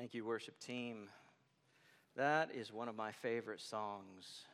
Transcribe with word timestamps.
Thank 0.00 0.14
you, 0.14 0.24
worship 0.24 0.58
team. 0.58 1.10
That 2.16 2.54
is 2.54 2.72
one 2.72 2.88
of 2.88 2.96
my 2.96 3.12
favorite 3.12 3.60
songs. 3.60 4.46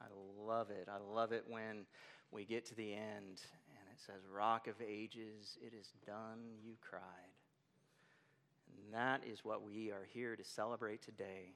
I 0.00 0.06
love 0.42 0.70
it. 0.70 0.88
I 0.90 0.96
love 1.14 1.32
it 1.32 1.44
when 1.46 1.84
we 2.30 2.46
get 2.46 2.64
to 2.68 2.74
the 2.74 2.94
end 2.94 3.42
and 3.42 3.86
it 3.92 3.98
says, 3.98 4.22
Rock 4.34 4.66
of 4.66 4.76
Ages, 4.80 5.58
it 5.60 5.74
is 5.78 5.92
done, 6.06 6.38
you 6.64 6.72
cried. 6.80 7.02
And 8.82 8.94
that 8.94 9.20
is 9.30 9.44
what 9.44 9.62
we 9.62 9.90
are 9.90 10.06
here 10.10 10.36
to 10.36 10.42
celebrate 10.42 11.02
today 11.02 11.52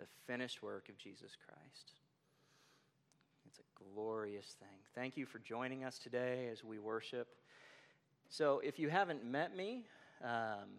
the 0.00 0.06
finished 0.26 0.64
work 0.64 0.88
of 0.88 0.98
Jesus 0.98 1.36
Christ. 1.46 1.92
It's 3.46 3.60
a 3.60 3.94
glorious 3.94 4.56
thing. 4.58 4.80
Thank 4.96 5.16
you 5.16 5.26
for 5.26 5.38
joining 5.38 5.84
us 5.84 5.96
today 5.96 6.48
as 6.50 6.64
we 6.64 6.80
worship. 6.80 7.28
So, 8.28 8.60
if 8.64 8.80
you 8.80 8.88
haven't 8.88 9.24
met 9.24 9.56
me, 9.56 9.84
um, 10.24 10.70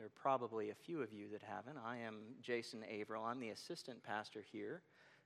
there 0.00 0.06
are 0.06 0.22
probably 0.22 0.70
a 0.70 0.74
few 0.74 1.02
of 1.02 1.12
you 1.12 1.28
that 1.30 1.42
haven't. 1.42 1.76
I 1.76 1.98
am 1.98 2.14
Jason 2.40 2.82
Averill. 2.90 3.22
I'm 3.22 3.38
the 3.38 3.50
assistant 3.50 4.02
pastor 4.02 4.42
here 4.50 4.80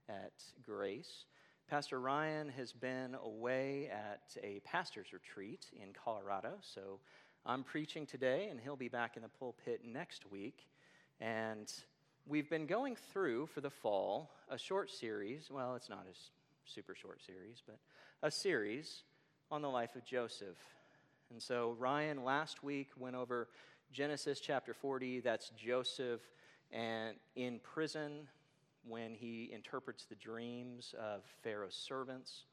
at 0.09 0.33
Grace. 0.67 1.27
Pastor 1.71 2.01
Ryan 2.01 2.49
has 2.49 2.73
been 2.73 3.15
away 3.23 3.89
at 3.89 4.37
a 4.43 4.59
pastor's 4.65 5.13
retreat 5.13 5.67
in 5.81 5.91
Colorado, 5.93 6.55
so 6.61 6.99
I'm 7.47 7.63
preaching 7.63 8.05
today, 8.05 8.49
and 8.51 8.59
he'll 8.59 8.75
be 8.75 8.89
back 8.89 9.15
in 9.15 9.23
the 9.23 9.29
pulpit 9.29 9.83
next 9.85 10.29
week. 10.29 10.67
And 11.21 11.73
we've 12.27 12.51
been 12.51 12.67
going 12.67 12.97
through 12.97 13.47
for 13.47 13.61
the 13.61 13.71
fall 13.71 14.33
a 14.51 14.59
short 14.59 14.91
series. 14.91 15.53
Well, 15.53 15.77
it's 15.77 15.89
not 15.89 16.05
a 16.11 16.17
super 16.69 16.97
short 16.97 17.23
series, 17.23 17.63
but 17.65 17.79
a 18.25 18.31
series 18.33 19.05
on 19.53 19.63
the 19.63 19.71
life 19.71 19.95
of 19.95 20.05
Joseph. 20.05 20.59
And 21.31 21.41
so 21.41 21.77
Ryan 21.79 22.25
last 22.25 22.65
week 22.65 22.89
went 22.99 23.15
over 23.15 23.49
Genesis 23.93 24.41
chapter 24.41 24.75
40, 24.75 25.21
that's 25.21 25.51
Joseph 25.51 26.21
and 26.73 27.17
in 27.37 27.61
prison 27.61 28.29
when 28.87 29.15
he 29.15 29.51
interprets 29.53 30.05
the 30.05 30.15
dreams 30.17 30.95
of 31.01 31.23
Pharaoh's 31.43 31.75
servants. 31.75 32.45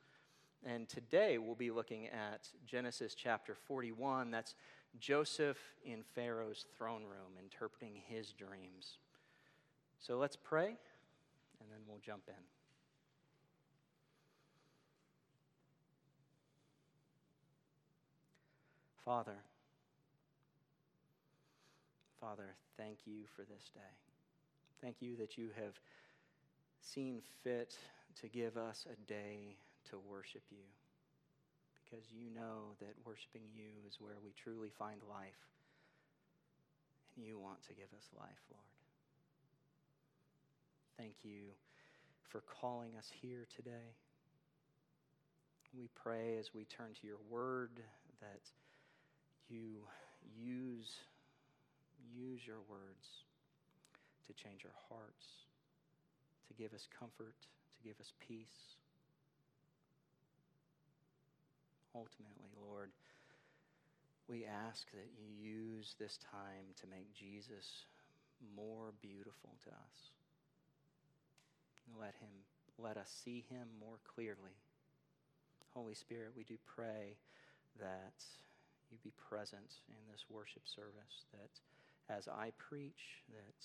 And 0.63 0.87
today 0.87 1.37
we'll 1.37 1.55
be 1.55 1.71
looking 1.71 2.07
at 2.07 2.47
Genesis 2.65 3.15
chapter 3.15 3.55
41. 3.55 4.31
That's 4.31 4.55
Joseph 4.99 5.57
in 5.83 6.03
Pharaoh's 6.15 6.65
throne 6.77 7.03
room 7.03 7.37
interpreting 7.41 7.93
his 8.07 8.33
dreams. 8.33 8.97
So 9.99 10.17
let's 10.17 10.35
pray 10.35 10.67
and 10.67 11.69
then 11.71 11.79
we'll 11.87 11.99
jump 12.05 12.23
in. 12.27 12.33
Father, 19.03 19.37
Father, 22.21 22.53
thank 22.77 22.99
you 23.05 23.23
for 23.35 23.41
this 23.41 23.71
day. 23.73 23.95
Thank 24.79 24.97
you 25.01 25.17
that 25.17 25.39
you 25.39 25.49
have 25.59 25.73
seen 26.79 27.19
fit 27.43 27.75
to 28.21 28.27
give 28.27 28.57
us 28.57 28.85
a 28.85 29.11
day 29.11 29.57
to 29.89 29.97
worship 30.07 30.43
you 30.51 30.69
because 31.83 32.05
you 32.11 32.29
know 32.29 32.77
that 32.79 32.93
worshiping 33.03 33.41
you 33.55 33.69
is 33.87 33.97
where 33.99 34.21
we 34.23 34.33
truly 34.37 34.69
find 34.77 35.01
life. 35.09 35.49
And 37.17 37.25
you 37.25 37.39
want 37.39 37.63
to 37.63 37.73
give 37.73 37.91
us 37.97 38.07
life, 38.15 38.39
Lord. 38.51 38.63
Thank 40.97 41.15
you 41.23 41.49
for 42.29 42.43
calling 42.61 42.91
us 42.99 43.09
here 43.21 43.47
today. 43.55 43.97
We 45.75 45.89
pray 45.95 46.37
as 46.39 46.53
we 46.53 46.65
turn 46.65 46.93
to 47.01 47.07
your 47.07 47.19
word 47.29 47.71
that 48.21 48.41
you 49.49 49.81
use 50.37 50.93
use 52.15 52.41
your 52.45 52.61
words 52.69 53.25
to 54.27 54.33
change 54.33 54.65
our 54.65 54.77
hearts, 54.89 55.47
to 56.47 56.53
give 56.53 56.73
us 56.73 56.87
comfort, 56.97 57.35
to 57.39 57.87
give 57.87 57.99
us 57.99 58.13
peace. 58.19 58.77
Ultimately, 61.95 62.51
Lord, 62.55 62.91
we 64.27 64.45
ask 64.45 64.87
that 64.91 65.11
you 65.19 65.27
use 65.27 65.95
this 65.99 66.17
time 66.31 66.71
to 66.79 66.87
make 66.87 67.11
Jesus 67.13 67.83
more 68.55 68.93
beautiful 69.01 69.51
to 69.65 69.69
us. 69.71 69.97
Let 71.99 72.15
him 72.15 72.31
let 72.79 72.97
us 72.97 73.11
see 73.23 73.43
him 73.49 73.67
more 73.79 73.99
clearly. 74.15 74.57
Holy 75.75 75.93
Spirit, 75.93 76.31
we 76.35 76.43
do 76.43 76.55
pray 76.65 77.15
that 77.79 78.23
you 78.89 78.97
be 79.03 79.13
present 79.29 79.79
in 79.87 80.01
this 80.11 80.25
worship 80.29 80.63
service, 80.65 81.27
that 81.31 81.51
as 82.11 82.27
I 82.27 82.51
preach 82.57 83.23
that 83.31 83.61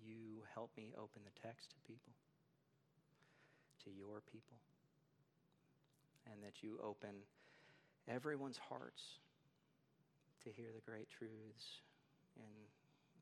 you 0.00 0.40
help 0.54 0.70
me 0.76 0.92
open 0.96 1.20
the 1.24 1.40
text 1.44 1.70
to 1.70 1.76
people, 1.86 2.14
to 3.84 3.90
your 3.90 4.24
people, 4.32 4.56
and 6.32 6.42
that 6.42 6.62
you 6.62 6.80
open 6.82 7.12
everyone's 8.08 8.58
hearts 8.58 9.20
to 10.44 10.50
hear 10.50 10.72
the 10.72 10.80
great 10.90 11.08
truths 11.12 11.84
in, 12.36 12.54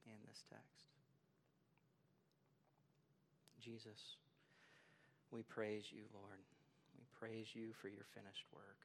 in 0.06 0.18
this 0.28 0.44
text. 0.50 0.86
Jesus, 3.58 4.16
we 5.30 5.42
praise 5.42 5.90
you, 5.90 6.06
Lord. 6.14 6.40
We 6.94 7.04
praise 7.18 7.48
you 7.54 7.74
for 7.82 7.88
your 7.88 8.06
finished 8.14 8.46
work, 8.54 8.78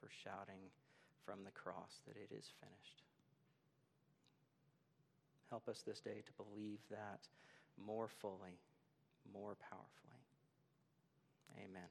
for 0.00 0.08
shouting 0.24 0.72
from 1.24 1.44
the 1.44 1.50
cross 1.50 2.00
that 2.06 2.16
it 2.16 2.34
is 2.34 2.52
finished. 2.60 3.02
Help 5.50 5.68
us 5.68 5.82
this 5.86 6.00
day 6.00 6.22
to 6.24 6.32
believe 6.44 6.78
that 6.90 7.20
more 7.84 8.08
fully, 8.08 8.58
more 9.32 9.54
powerfully. 9.70 10.24
Amen. 11.58 11.88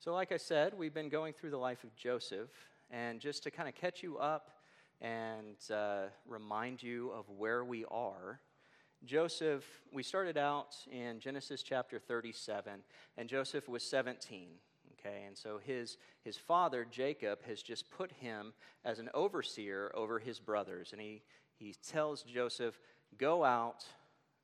So, 0.00 0.12
like 0.12 0.32
I 0.32 0.36
said, 0.36 0.74
we've 0.76 0.94
been 0.94 1.08
going 1.08 1.32
through 1.32 1.50
the 1.50 1.58
life 1.58 1.84
of 1.84 1.94
Joseph, 1.96 2.50
and 2.90 3.20
just 3.20 3.42
to 3.44 3.50
kind 3.50 3.68
of 3.68 3.74
catch 3.74 4.02
you 4.02 4.18
up 4.18 4.50
and 5.00 5.56
uh, 5.70 6.04
remind 6.26 6.82
you 6.82 7.10
of 7.10 7.28
where 7.28 7.64
we 7.64 7.84
are. 7.90 8.40
Joseph, 9.04 9.64
we 9.92 10.02
started 10.02 10.38
out 10.38 10.76
in 10.90 11.20
Genesis 11.20 11.62
chapter 11.62 11.98
37, 11.98 12.72
and 13.18 13.28
Joseph 13.28 13.68
was 13.68 13.82
17 13.82 14.48
okay? 15.04 15.24
And 15.26 15.36
so 15.36 15.58
his, 15.64 15.96
his 16.22 16.36
father, 16.36 16.86
Jacob, 16.90 17.42
has 17.46 17.62
just 17.62 17.90
put 17.90 18.12
him 18.12 18.52
as 18.84 18.98
an 18.98 19.10
overseer 19.14 19.90
over 19.94 20.18
his 20.18 20.38
brothers. 20.40 20.90
And 20.92 21.00
he, 21.00 21.22
he 21.56 21.74
tells 21.88 22.22
Joseph, 22.22 22.78
Go 23.16 23.44
out, 23.44 23.84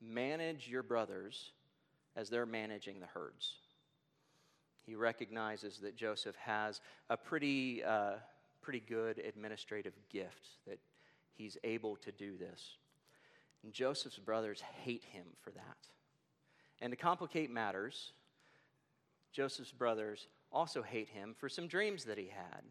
manage 0.00 0.68
your 0.68 0.82
brothers 0.84 1.52
as 2.14 2.30
they're 2.30 2.46
managing 2.46 3.00
the 3.00 3.06
herds. 3.06 3.54
He 4.86 4.94
recognizes 4.94 5.78
that 5.78 5.96
Joseph 5.96 6.36
has 6.36 6.80
a 7.08 7.16
pretty, 7.16 7.82
uh, 7.82 8.14
pretty 8.62 8.80
good 8.80 9.18
administrative 9.18 9.94
gift, 10.08 10.48
that 10.66 10.78
he's 11.34 11.56
able 11.64 11.96
to 11.96 12.12
do 12.12 12.36
this. 12.36 12.76
And 13.62 13.72
Joseph's 13.72 14.18
brothers 14.18 14.62
hate 14.84 15.04
him 15.04 15.26
for 15.42 15.50
that. 15.50 15.76
And 16.80 16.92
to 16.92 16.96
complicate 16.96 17.50
matters, 17.50 18.12
Joseph's 19.32 19.72
brothers 19.72 20.28
also 20.52 20.82
hate 20.82 21.08
him 21.08 21.34
for 21.38 21.48
some 21.48 21.66
dreams 21.66 22.04
that 22.04 22.18
he 22.18 22.26
had. 22.26 22.62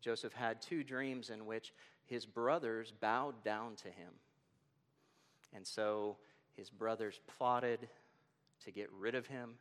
Joseph 0.00 0.32
had 0.32 0.62
two 0.62 0.84
dreams 0.84 1.30
in 1.30 1.46
which 1.46 1.72
his 2.06 2.24
brothers 2.26 2.92
bowed 3.00 3.42
down 3.44 3.76
to 3.76 3.88
him. 3.88 4.12
And 5.54 5.66
so 5.66 6.16
his 6.56 6.70
brothers 6.70 7.20
plotted 7.38 7.88
to 8.64 8.70
get 8.70 8.90
rid 8.92 9.14
of 9.14 9.26
him, 9.26 9.54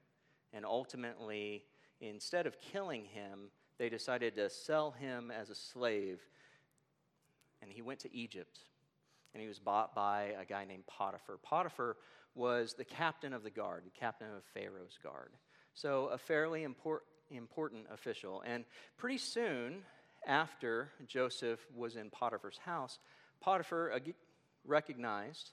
and 0.54 0.66
ultimately, 0.66 1.64
instead 2.02 2.48
of 2.48 2.60
killing 2.60 3.06
him, 3.06 3.52
they 3.78 3.90
decided 3.90 4.36
to 4.36 4.50
sell 4.50 4.92
him 4.92 5.32
as 5.32 5.50
a 5.50 5.56
slave. 5.56 6.20
And 7.62 7.72
he 7.72 7.82
went 7.82 8.00
to 8.02 8.16
Egypt, 8.16 8.60
and 9.34 9.42
he 9.42 9.48
was 9.48 9.60
bought 9.60 9.94
by 9.94 10.36
a 10.40 10.46
guy 10.46 10.66
named 10.66 10.88
Potiphar. 10.88 11.38
Potiphar 11.44 11.98
was 12.34 12.74
the 12.74 12.86
captain 12.86 13.34
of 13.34 13.44
the 13.44 13.50
guard, 13.50 13.84
the 13.86 14.00
captain 14.00 14.28
of 14.36 14.44
Pharaoh's 14.54 14.98
guard. 15.02 15.32
So, 15.74 16.08
a 16.08 16.18
fairly 16.18 16.64
important 16.64 17.12
important 17.32 17.86
official. 17.92 18.44
And 18.46 18.66
pretty 18.98 19.18
soon 19.18 19.84
after 20.26 20.90
Joseph 21.08 21.60
was 21.76 21.96
in 21.96 22.10
Potiphar's 22.10 22.58
house, 22.58 23.00
Potiphar 23.42 24.00
recognized 24.66 25.52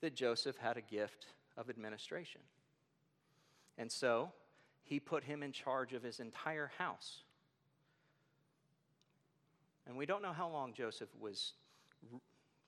that 0.00 0.14
Joseph 0.14 0.56
had 0.56 0.76
a 0.76 0.80
gift 0.80 1.26
of 1.56 1.70
administration. 1.70 2.40
And 3.78 3.90
so 3.90 4.32
he 4.82 5.00
put 5.00 5.24
him 5.24 5.42
in 5.42 5.52
charge 5.52 5.92
of 5.92 6.02
his 6.02 6.20
entire 6.20 6.70
house. 6.78 7.22
And 9.86 9.96
we 9.96 10.06
don't 10.06 10.22
know 10.22 10.32
how 10.32 10.48
long 10.48 10.74
Joseph 10.74 11.08
was 11.18 11.54
r- 12.12 12.20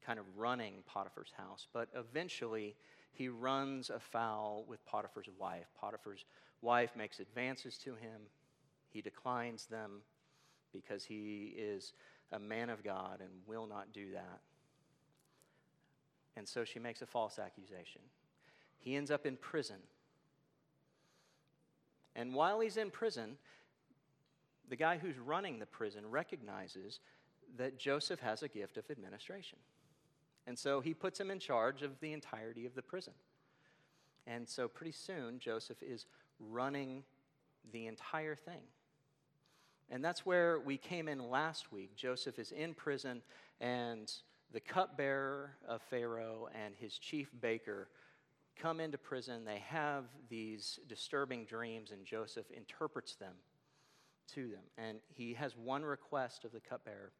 kind 0.04 0.18
of 0.18 0.24
running 0.36 0.82
Potiphar's 0.86 1.32
house, 1.36 1.66
but 1.72 1.88
eventually 1.94 2.76
he 3.12 3.28
runs 3.28 3.90
afoul 3.90 4.64
with 4.66 4.84
Potiphar's 4.84 5.28
wife. 5.38 5.66
Potiphar's 5.80 6.24
wife 6.60 6.96
makes 6.96 7.20
advances 7.20 7.78
to 7.78 7.90
him, 7.90 8.22
he 8.94 9.02
declines 9.02 9.66
them, 9.66 10.00
because 10.72 11.04
he 11.04 11.54
is 11.58 11.92
a 12.32 12.38
man 12.38 12.70
of 12.70 12.82
God 12.82 13.20
and 13.20 13.30
will 13.46 13.66
not 13.66 13.92
do 13.92 14.12
that. 14.12 14.40
And 16.36 16.48
so 16.48 16.64
she 16.64 16.78
makes 16.78 17.02
a 17.02 17.06
false 17.06 17.38
accusation. 17.38 18.00
He 18.78 18.96
ends 18.96 19.10
up 19.10 19.26
in 19.26 19.36
prison. 19.36 19.76
And 22.16 22.34
while 22.34 22.60
he's 22.60 22.76
in 22.76 22.90
prison, 22.90 23.36
the 24.68 24.76
guy 24.76 24.96
who's 24.96 25.18
running 25.18 25.58
the 25.58 25.66
prison 25.66 26.10
recognizes 26.10 27.00
that 27.56 27.78
Joseph 27.78 28.20
has 28.20 28.42
a 28.42 28.48
gift 28.48 28.76
of 28.76 28.90
administration. 28.90 29.58
And 30.46 30.58
so 30.58 30.80
he 30.80 30.94
puts 30.94 31.20
him 31.20 31.30
in 31.30 31.38
charge 31.38 31.82
of 31.82 31.98
the 32.00 32.12
entirety 32.12 32.66
of 32.66 32.74
the 32.74 32.82
prison. 32.82 33.14
And 34.26 34.48
so 34.48 34.68
pretty 34.68 34.92
soon, 34.92 35.38
Joseph 35.38 35.82
is 35.82 36.06
running 36.40 37.02
the 37.72 37.86
entire 37.86 38.34
thing. 38.34 38.62
And 39.90 40.04
that's 40.04 40.24
where 40.24 40.60
we 40.60 40.76
came 40.76 41.08
in 41.08 41.30
last 41.30 41.72
week. 41.72 41.94
Joseph 41.96 42.38
is 42.38 42.52
in 42.52 42.74
prison, 42.74 43.22
and 43.60 44.10
the 44.52 44.60
cupbearer 44.60 45.56
of 45.68 45.82
Pharaoh 45.82 46.48
and 46.54 46.74
his 46.76 46.98
chief 46.98 47.30
baker 47.40 47.88
come 48.56 48.80
into 48.80 48.98
prison. 48.98 49.44
They 49.44 49.62
have 49.68 50.04
these 50.28 50.78
disturbing 50.88 51.44
dreams, 51.44 51.90
and 51.90 52.04
Joseph 52.04 52.50
interprets 52.50 53.16
them 53.16 53.34
to 54.34 54.48
them. 54.48 54.62
And 54.78 54.98
he 55.08 55.34
has 55.34 55.56
one 55.56 55.84
request 55.84 56.44
of 56.44 56.52
the 56.52 56.60
cupbearer 56.60 57.12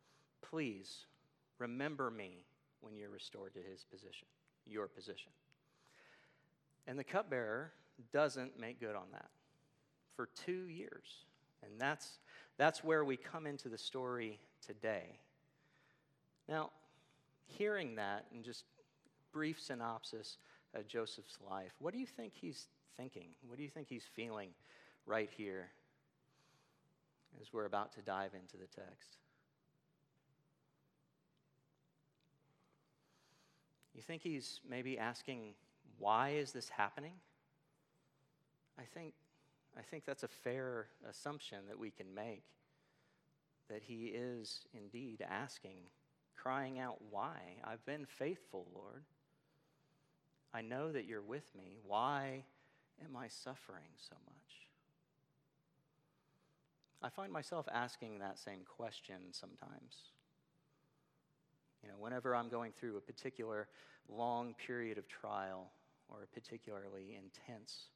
please 0.50 1.06
remember 1.58 2.10
me 2.10 2.44
when 2.80 2.94
you're 2.96 3.10
restored 3.10 3.54
to 3.54 3.60
his 3.60 3.84
position, 3.84 4.28
your 4.66 4.86
position. 4.86 5.32
And 6.86 6.98
the 6.98 7.04
cupbearer 7.04 7.72
doesn't 8.12 8.58
make 8.60 8.78
good 8.78 8.94
on 8.94 9.06
that 9.12 9.30
for 10.16 10.28
two 10.44 10.68
years. 10.68 11.24
And 11.64 11.80
that's, 11.80 12.18
that's 12.56 12.84
where 12.84 13.04
we 13.04 13.16
come 13.16 13.46
into 13.46 13.68
the 13.68 13.78
story 13.78 14.38
today. 14.64 15.18
Now, 16.48 16.70
hearing 17.46 17.96
that 17.96 18.26
and 18.32 18.44
just 18.44 18.64
brief 19.32 19.60
synopsis 19.60 20.38
of 20.74 20.86
Joseph's 20.86 21.38
life, 21.50 21.72
what 21.78 21.92
do 21.92 21.98
you 21.98 22.06
think 22.06 22.32
he's 22.34 22.66
thinking? 22.96 23.28
What 23.46 23.56
do 23.56 23.62
you 23.62 23.70
think 23.70 23.88
he's 23.88 24.04
feeling 24.14 24.50
right 25.06 25.30
here 25.36 25.70
as 27.40 27.52
we're 27.52 27.66
about 27.66 27.92
to 27.94 28.02
dive 28.02 28.32
into 28.34 28.56
the 28.56 28.66
text? 28.66 29.16
You 33.94 34.02
think 34.02 34.22
he's 34.22 34.60
maybe 34.68 34.98
asking, 34.98 35.54
why 35.98 36.30
is 36.30 36.52
this 36.52 36.68
happening? 36.68 37.14
I 38.78 38.82
think, 38.82 39.14
I 39.76 39.82
think 39.82 40.04
that's 40.04 40.22
a 40.22 40.28
fair 40.28 40.86
assumption 41.08 41.58
that 41.68 41.78
we 41.78 41.90
can 41.90 42.14
make. 42.14 42.44
That 43.68 43.82
he 43.82 44.12
is 44.14 44.60
indeed 44.74 45.24
asking, 45.28 45.78
crying 46.36 46.78
out, 46.78 46.98
Why? 47.10 47.38
I've 47.64 47.84
been 47.86 48.06
faithful, 48.06 48.66
Lord. 48.74 49.04
I 50.52 50.60
know 50.60 50.92
that 50.92 51.06
you're 51.06 51.22
with 51.22 51.54
me. 51.56 51.78
Why 51.84 52.44
am 53.04 53.16
I 53.16 53.26
suffering 53.28 53.90
so 53.96 54.14
much? 54.26 54.68
I 57.02 57.08
find 57.08 57.32
myself 57.32 57.66
asking 57.72 58.18
that 58.20 58.38
same 58.38 58.60
question 58.64 59.16
sometimes. 59.32 60.12
You 61.82 61.88
know, 61.88 61.96
whenever 61.98 62.34
I'm 62.34 62.48
going 62.48 62.72
through 62.72 62.96
a 62.96 63.00
particular 63.00 63.68
long 64.08 64.54
period 64.54 64.96
of 64.96 65.08
trial 65.08 65.70
or 66.08 66.22
a 66.22 66.26
particularly 66.26 67.18
intense 67.18 67.88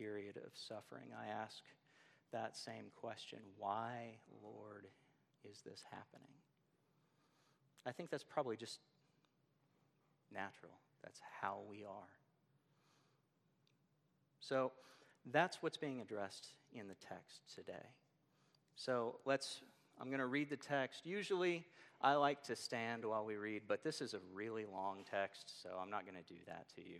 period 0.00 0.36
of 0.36 0.50
suffering, 0.54 1.08
I 1.14 1.28
ask 1.28 1.62
that 2.32 2.56
same 2.56 2.86
question 2.96 3.38
Why, 3.58 4.18
Lord, 4.42 4.86
is 5.50 5.60
this 5.60 5.82
happening? 5.90 6.32
I 7.86 7.92
think 7.92 8.10
that's 8.10 8.24
probably 8.24 8.56
just 8.56 8.78
natural. 10.32 10.72
That's 11.02 11.20
how 11.40 11.60
we 11.68 11.84
are. 11.84 12.12
So 14.40 14.72
that's 15.30 15.62
what's 15.62 15.76
being 15.76 16.00
addressed 16.00 16.48
in 16.72 16.88
the 16.88 16.94
text 16.94 17.42
today. 17.54 17.86
So 18.76 19.16
let's, 19.24 19.60
I'm 20.00 20.08
going 20.08 20.20
to 20.20 20.26
read 20.26 20.50
the 20.50 20.56
text. 20.56 21.06
Usually, 21.06 21.64
I 22.00 22.14
like 22.14 22.42
to 22.44 22.56
stand 22.56 23.04
while 23.04 23.24
we 23.24 23.36
read, 23.36 23.62
but 23.68 23.82
this 23.82 24.00
is 24.00 24.14
a 24.14 24.20
really 24.32 24.64
long 24.70 25.04
text, 25.10 25.62
so 25.62 25.70
I'm 25.80 25.90
not 25.90 26.04
going 26.04 26.16
to 26.16 26.32
do 26.32 26.40
that 26.46 26.66
to 26.76 26.80
you. 26.80 26.98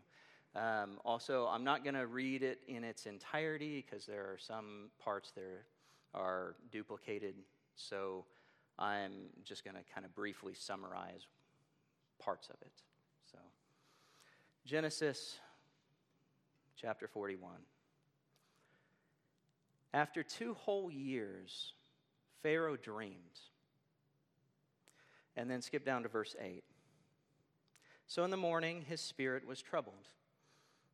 Um, 0.56 0.98
also, 1.04 1.46
I'm 1.46 1.62
not 1.62 1.84
going 1.84 1.94
to 1.94 2.06
read 2.06 2.42
it 2.42 2.60
in 2.66 2.82
its 2.82 3.06
entirety 3.06 3.84
because 3.88 4.04
there 4.06 4.22
are 4.22 4.38
some 4.38 4.90
parts 5.02 5.30
that 5.32 5.44
are 6.12 6.56
duplicated, 6.72 7.34
so 7.76 8.24
I'm 8.78 9.12
just 9.44 9.64
going 9.64 9.76
to 9.76 9.82
kind 9.94 10.04
of 10.04 10.14
briefly 10.14 10.54
summarize 10.54 11.26
parts 12.18 12.48
of 12.48 12.56
it. 12.62 12.72
So, 13.30 13.38
Genesis 14.66 15.38
chapter 16.76 17.06
41. 17.06 17.52
After 19.92 20.22
two 20.22 20.54
whole 20.54 20.90
years, 20.90 21.74
Pharaoh 22.42 22.76
dreamed 22.76 23.14
and 25.36 25.50
then 25.50 25.62
skip 25.62 25.84
down 25.84 26.02
to 26.02 26.08
verse 26.08 26.34
8. 26.40 26.64
So 28.06 28.24
in 28.24 28.30
the 28.30 28.36
morning, 28.36 28.84
his 28.88 29.00
spirit 29.00 29.46
was 29.46 29.62
troubled. 29.62 30.08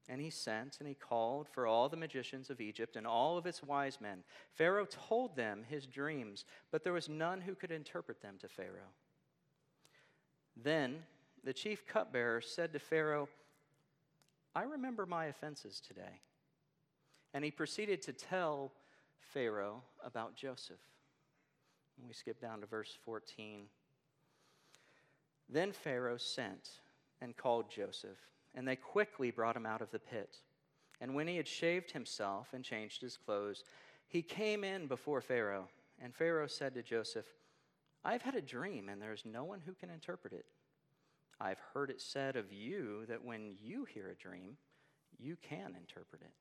And 0.09 0.21
he 0.21 0.31
sent 0.31 0.77
and 0.79 0.89
he 0.89 0.95
called 0.95 1.49
for 1.49 1.67
all 1.67 1.89
the 1.89 1.97
magicians 1.97 2.49
of 2.49 2.61
Egypt 2.61 2.97
and 2.97 3.07
all 3.07 3.37
of 3.37 3.47
its 3.47 3.63
wise 3.63 4.01
men. 4.01 4.23
Pharaoh 4.53 4.87
told 4.87 5.35
them 5.35 5.65
his 5.69 5.87
dreams, 5.87 6.45
but 6.71 6.85
there 6.85 6.93
was 6.93 7.09
none 7.09 7.41
who 7.41 7.55
could 7.55 7.73
interpret 7.73 8.23
them 8.23 8.37
to 8.41 8.49
Pharaoh. 8.49 8.95
Then 10.57 11.03
the 11.43 11.53
chief 11.53 11.87
cupbearer 11.87 12.41
said 12.41 12.73
to 12.73 12.79
Pharaoh, 12.79 13.29
I 14.55 14.63
remember 14.63 15.07
my 15.07 15.27
offenses 15.27 15.81
today. 15.87 16.23
And 17.35 17.45
he 17.45 17.51
proceeded 17.51 18.01
to 18.03 18.13
tell 18.13 18.73
Pharaoh 19.21 19.83
about 20.05 20.35
Joseph. 20.37 20.81
we 22.07 22.15
skip 22.15 22.41
down 22.41 22.61
to 22.61 22.67
verse 22.67 22.97
14. 23.05 23.65
Then 25.49 25.73
Pharaoh 25.73 26.17
sent 26.17 26.71
and 27.21 27.37
called 27.37 27.71
Joseph, 27.71 28.19
and 28.57 28.67
they 28.67 28.75
quickly 28.75 29.31
brought 29.31 29.57
him 29.57 29.67
out 29.67 29.83
of 29.83 29.91
the 29.91 29.99
pit. 29.99 30.39
And 31.01 31.15
when 31.15 31.29
he 31.29 31.37
had 31.37 31.47
shaved 31.47 31.93
himself 31.93 32.49
and 32.55 32.65
changed 32.65 33.03
his 33.03 33.19
clothes, 33.19 33.63
he 34.09 34.23
came 34.23 34.65
in 34.65 34.87
before 34.87 35.21
Pharaoh. 35.21 35.69
And 36.01 36.15
Pharaoh 36.15 36.47
said 36.47 36.75
to 36.75 36.83
Joseph, 36.83 37.27
I've 38.05 38.23
had 38.23 38.35
a 38.35 38.41
dream, 38.41 38.89
and 38.89 39.01
there 39.01 39.13
is 39.13 39.25
no 39.25 39.45
one 39.45 39.61
who 39.65 39.75
can 39.75 39.91
interpret 39.91 40.33
it. 40.33 40.47
I've 41.41 41.61
heard 41.75 41.91
it 41.91 42.01
said 42.01 42.37
of 42.37 42.53
you 42.53 43.05
that 43.09 43.25
when 43.25 43.55
you 43.61 43.85
hear 43.85 44.09
a 44.09 44.15
dream, 44.15 44.57
you 45.19 45.37
can 45.37 45.75
interpret 45.79 46.23
it. 46.23 46.33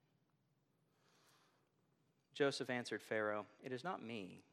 Joseph 2.33 2.69
answered 2.69 3.01
Pharaoh, 3.01 3.45
It 3.63 3.71
is 3.71 3.83
not 3.83 4.03
me. 4.03 4.43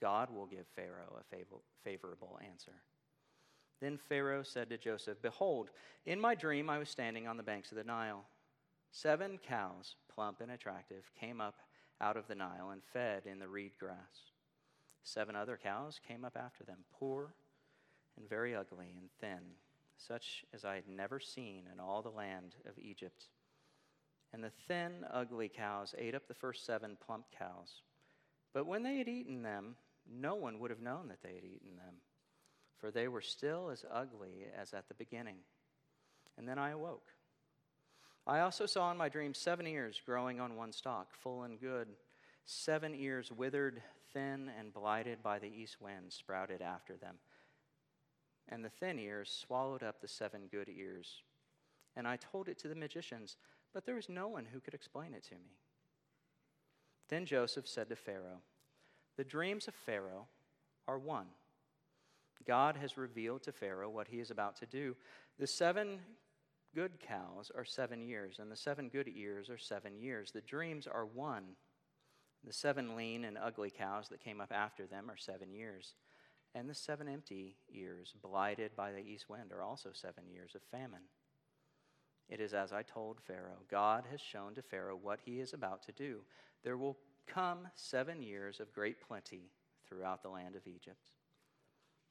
God 0.00 0.34
will 0.34 0.46
give 0.46 0.66
Pharaoh 0.74 1.20
a 1.20 1.46
favorable 1.84 2.38
answer. 2.46 2.72
Then 3.82 3.98
Pharaoh 3.98 4.44
said 4.44 4.70
to 4.70 4.78
Joseph, 4.78 5.20
Behold, 5.20 5.70
in 6.06 6.20
my 6.20 6.36
dream 6.36 6.70
I 6.70 6.78
was 6.78 6.88
standing 6.88 7.26
on 7.26 7.36
the 7.36 7.42
banks 7.42 7.72
of 7.72 7.76
the 7.76 7.82
Nile. 7.82 8.24
Seven 8.92 9.38
cows, 9.44 9.96
plump 10.08 10.40
and 10.40 10.52
attractive, 10.52 11.10
came 11.18 11.40
up 11.40 11.56
out 12.00 12.16
of 12.16 12.28
the 12.28 12.36
Nile 12.36 12.70
and 12.70 12.80
fed 12.92 13.26
in 13.26 13.40
the 13.40 13.48
reed 13.48 13.72
grass. 13.80 14.30
Seven 15.02 15.34
other 15.34 15.58
cows 15.60 16.00
came 16.06 16.24
up 16.24 16.36
after 16.36 16.62
them, 16.62 16.78
poor 16.92 17.34
and 18.16 18.28
very 18.28 18.54
ugly 18.54 18.94
and 18.96 19.10
thin, 19.20 19.56
such 19.96 20.44
as 20.54 20.64
I 20.64 20.76
had 20.76 20.86
never 20.86 21.18
seen 21.18 21.64
in 21.72 21.80
all 21.80 22.02
the 22.02 22.08
land 22.08 22.54
of 22.66 22.78
Egypt. 22.78 23.24
And 24.32 24.44
the 24.44 24.52
thin, 24.68 25.04
ugly 25.10 25.48
cows 25.48 25.92
ate 25.98 26.14
up 26.14 26.28
the 26.28 26.34
first 26.34 26.64
seven 26.64 26.96
plump 27.04 27.24
cows. 27.36 27.82
But 28.54 28.66
when 28.66 28.84
they 28.84 28.98
had 28.98 29.08
eaten 29.08 29.42
them, 29.42 29.74
no 30.08 30.36
one 30.36 30.60
would 30.60 30.70
have 30.70 30.80
known 30.80 31.08
that 31.08 31.20
they 31.20 31.34
had 31.34 31.44
eaten 31.44 31.76
them 31.76 31.94
for 32.82 32.90
they 32.90 33.06
were 33.06 33.20
still 33.20 33.70
as 33.70 33.84
ugly 33.90 34.46
as 34.60 34.74
at 34.74 34.88
the 34.88 34.94
beginning. 34.94 35.36
And 36.36 36.48
then 36.48 36.58
I 36.58 36.70
awoke. 36.70 37.12
I 38.26 38.40
also 38.40 38.66
saw 38.66 38.90
in 38.90 38.96
my 38.96 39.08
dream 39.08 39.34
seven 39.34 39.68
ears 39.68 40.02
growing 40.04 40.40
on 40.40 40.56
one 40.56 40.72
stalk, 40.72 41.14
full 41.14 41.44
and 41.44 41.60
good. 41.60 41.86
Seven 42.44 42.92
ears 42.92 43.30
withered, 43.30 43.80
thin, 44.12 44.50
and 44.58 44.74
blighted 44.74 45.22
by 45.22 45.38
the 45.38 45.46
east 45.46 45.80
wind 45.80 46.06
sprouted 46.12 46.60
after 46.60 46.96
them. 46.96 47.14
And 48.48 48.64
the 48.64 48.68
thin 48.68 48.98
ears 48.98 49.30
swallowed 49.30 49.84
up 49.84 50.00
the 50.00 50.08
seven 50.08 50.48
good 50.50 50.68
ears. 50.68 51.22
And 51.94 52.08
I 52.08 52.16
told 52.16 52.48
it 52.48 52.58
to 52.58 52.68
the 52.68 52.74
magicians, 52.74 53.36
but 53.72 53.86
there 53.86 53.94
was 53.94 54.08
no 54.08 54.26
one 54.26 54.46
who 54.52 54.58
could 54.58 54.74
explain 54.74 55.14
it 55.14 55.22
to 55.28 55.34
me. 55.36 55.56
Then 57.08 57.26
Joseph 57.26 57.68
said 57.68 57.88
to 57.90 57.96
Pharaoh, 57.96 58.40
The 59.16 59.24
dreams 59.24 59.68
of 59.68 59.74
Pharaoh 59.74 60.26
are 60.88 60.98
one. 60.98 61.26
God 62.46 62.76
has 62.76 62.96
revealed 62.96 63.42
to 63.44 63.52
Pharaoh 63.52 63.90
what 63.90 64.08
he 64.08 64.20
is 64.20 64.30
about 64.30 64.56
to 64.56 64.66
do. 64.66 64.96
The 65.38 65.46
seven 65.46 66.00
good 66.74 67.00
cows 67.00 67.50
are 67.54 67.64
seven 67.64 68.02
years, 68.02 68.38
and 68.38 68.50
the 68.50 68.56
seven 68.56 68.88
good 68.88 69.08
ears 69.08 69.50
are 69.50 69.58
seven 69.58 69.96
years. 69.98 70.30
The 70.30 70.40
dreams 70.40 70.86
are 70.86 71.06
one. 71.06 71.56
The 72.44 72.52
seven 72.52 72.96
lean 72.96 73.24
and 73.24 73.38
ugly 73.38 73.70
cows 73.70 74.08
that 74.08 74.24
came 74.24 74.40
up 74.40 74.52
after 74.52 74.86
them 74.86 75.10
are 75.10 75.16
seven 75.16 75.52
years. 75.52 75.94
And 76.54 76.68
the 76.68 76.74
seven 76.74 77.08
empty 77.08 77.56
years, 77.68 78.14
blighted 78.20 78.76
by 78.76 78.92
the 78.92 78.98
east 78.98 79.28
wind, 79.28 79.52
are 79.52 79.62
also 79.62 79.90
seven 79.92 80.24
years 80.28 80.54
of 80.54 80.62
famine. 80.70 81.02
It 82.28 82.40
is 82.40 82.54
as 82.54 82.72
I 82.72 82.82
told 82.82 83.20
Pharaoh 83.20 83.62
God 83.70 84.04
has 84.10 84.20
shown 84.20 84.54
to 84.54 84.62
Pharaoh 84.62 84.98
what 85.00 85.20
he 85.24 85.40
is 85.40 85.52
about 85.52 85.82
to 85.84 85.92
do. 85.92 86.20
There 86.62 86.76
will 86.76 86.98
come 87.26 87.68
seven 87.74 88.22
years 88.22 88.60
of 88.60 88.72
great 88.72 89.00
plenty 89.00 89.50
throughout 89.86 90.22
the 90.22 90.28
land 90.28 90.56
of 90.56 90.66
Egypt. 90.66 91.10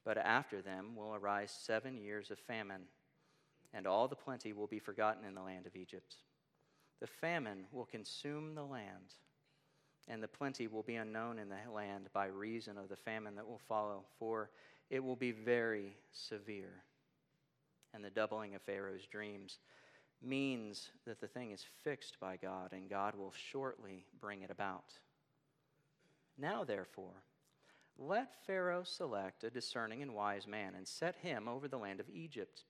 But 0.04 0.18
after 0.18 0.60
them 0.60 0.96
will 0.96 1.14
arise 1.14 1.50
seven 1.50 1.96
years 1.96 2.30
of 2.30 2.38
famine, 2.38 2.82
and 3.72 3.86
all 3.86 4.08
the 4.08 4.16
plenty 4.16 4.52
will 4.52 4.66
be 4.66 4.78
forgotten 4.78 5.24
in 5.24 5.34
the 5.34 5.42
land 5.42 5.66
of 5.66 5.76
Egypt. 5.76 6.16
The 7.00 7.06
famine 7.06 7.64
will 7.72 7.86
consume 7.86 8.54
the 8.54 8.64
land 8.64 9.14
and 10.08 10.22
the 10.22 10.28
plenty 10.28 10.66
will 10.66 10.82
be 10.82 10.96
unknown 10.96 11.38
in 11.38 11.48
the 11.48 11.56
land 11.72 12.08
by 12.12 12.26
reason 12.26 12.76
of 12.76 12.88
the 12.88 12.96
famine 12.96 13.34
that 13.36 13.46
will 13.46 13.60
follow, 13.68 14.04
for 14.18 14.50
it 14.90 15.02
will 15.02 15.16
be 15.16 15.30
very 15.30 15.96
severe. 16.12 16.82
And 17.94 18.04
the 18.04 18.10
doubling 18.10 18.54
of 18.54 18.62
Pharaoh's 18.62 19.06
dreams 19.06 19.58
means 20.20 20.90
that 21.06 21.20
the 21.20 21.28
thing 21.28 21.52
is 21.52 21.64
fixed 21.84 22.18
by 22.20 22.36
God, 22.36 22.72
and 22.72 22.88
God 22.88 23.14
will 23.14 23.32
shortly 23.50 24.04
bring 24.20 24.42
it 24.42 24.50
about. 24.50 24.84
Now, 26.38 26.64
therefore, 26.64 27.22
let 27.98 28.34
Pharaoh 28.46 28.82
select 28.84 29.44
a 29.44 29.50
discerning 29.50 30.02
and 30.02 30.14
wise 30.14 30.46
man 30.46 30.74
and 30.76 30.86
set 30.86 31.16
him 31.16 31.48
over 31.48 31.68
the 31.68 31.78
land 31.78 32.00
of 32.00 32.10
Egypt. 32.12 32.64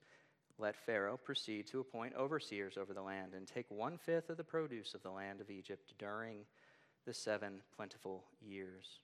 Let 0.58 0.76
Pharaoh 0.76 1.16
proceed 1.16 1.66
to 1.68 1.80
appoint 1.80 2.14
overseers 2.14 2.76
over 2.76 2.92
the 2.92 3.02
land 3.02 3.32
and 3.34 3.46
take 3.46 3.70
one 3.70 3.98
fifth 3.98 4.30
of 4.30 4.36
the 4.36 4.44
produce 4.44 4.94
of 4.94 5.02
the 5.02 5.10
land 5.10 5.40
of 5.40 5.50
Egypt 5.50 5.94
during 5.98 6.44
the 7.06 7.14
seven 7.14 7.62
plentiful 7.74 8.24
years. 8.40 9.00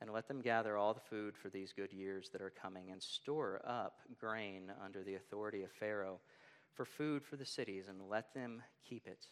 And 0.00 0.10
let 0.10 0.28
them 0.28 0.40
gather 0.40 0.76
all 0.76 0.94
the 0.94 1.00
food 1.00 1.36
for 1.36 1.48
these 1.48 1.72
good 1.72 1.92
years 1.92 2.28
that 2.32 2.42
are 2.42 2.50
coming, 2.50 2.90
and 2.90 3.02
store 3.02 3.60
up 3.64 4.00
grain 4.18 4.70
under 4.84 5.02
the 5.02 5.16
authority 5.16 5.64
of 5.64 5.72
Pharaoh 5.72 6.20
for 6.72 6.84
food 6.84 7.24
for 7.24 7.36
the 7.36 7.44
cities, 7.44 7.86
and 7.88 8.08
let 8.08 8.32
them 8.32 8.62
keep 8.88 9.06
it. 9.08 9.26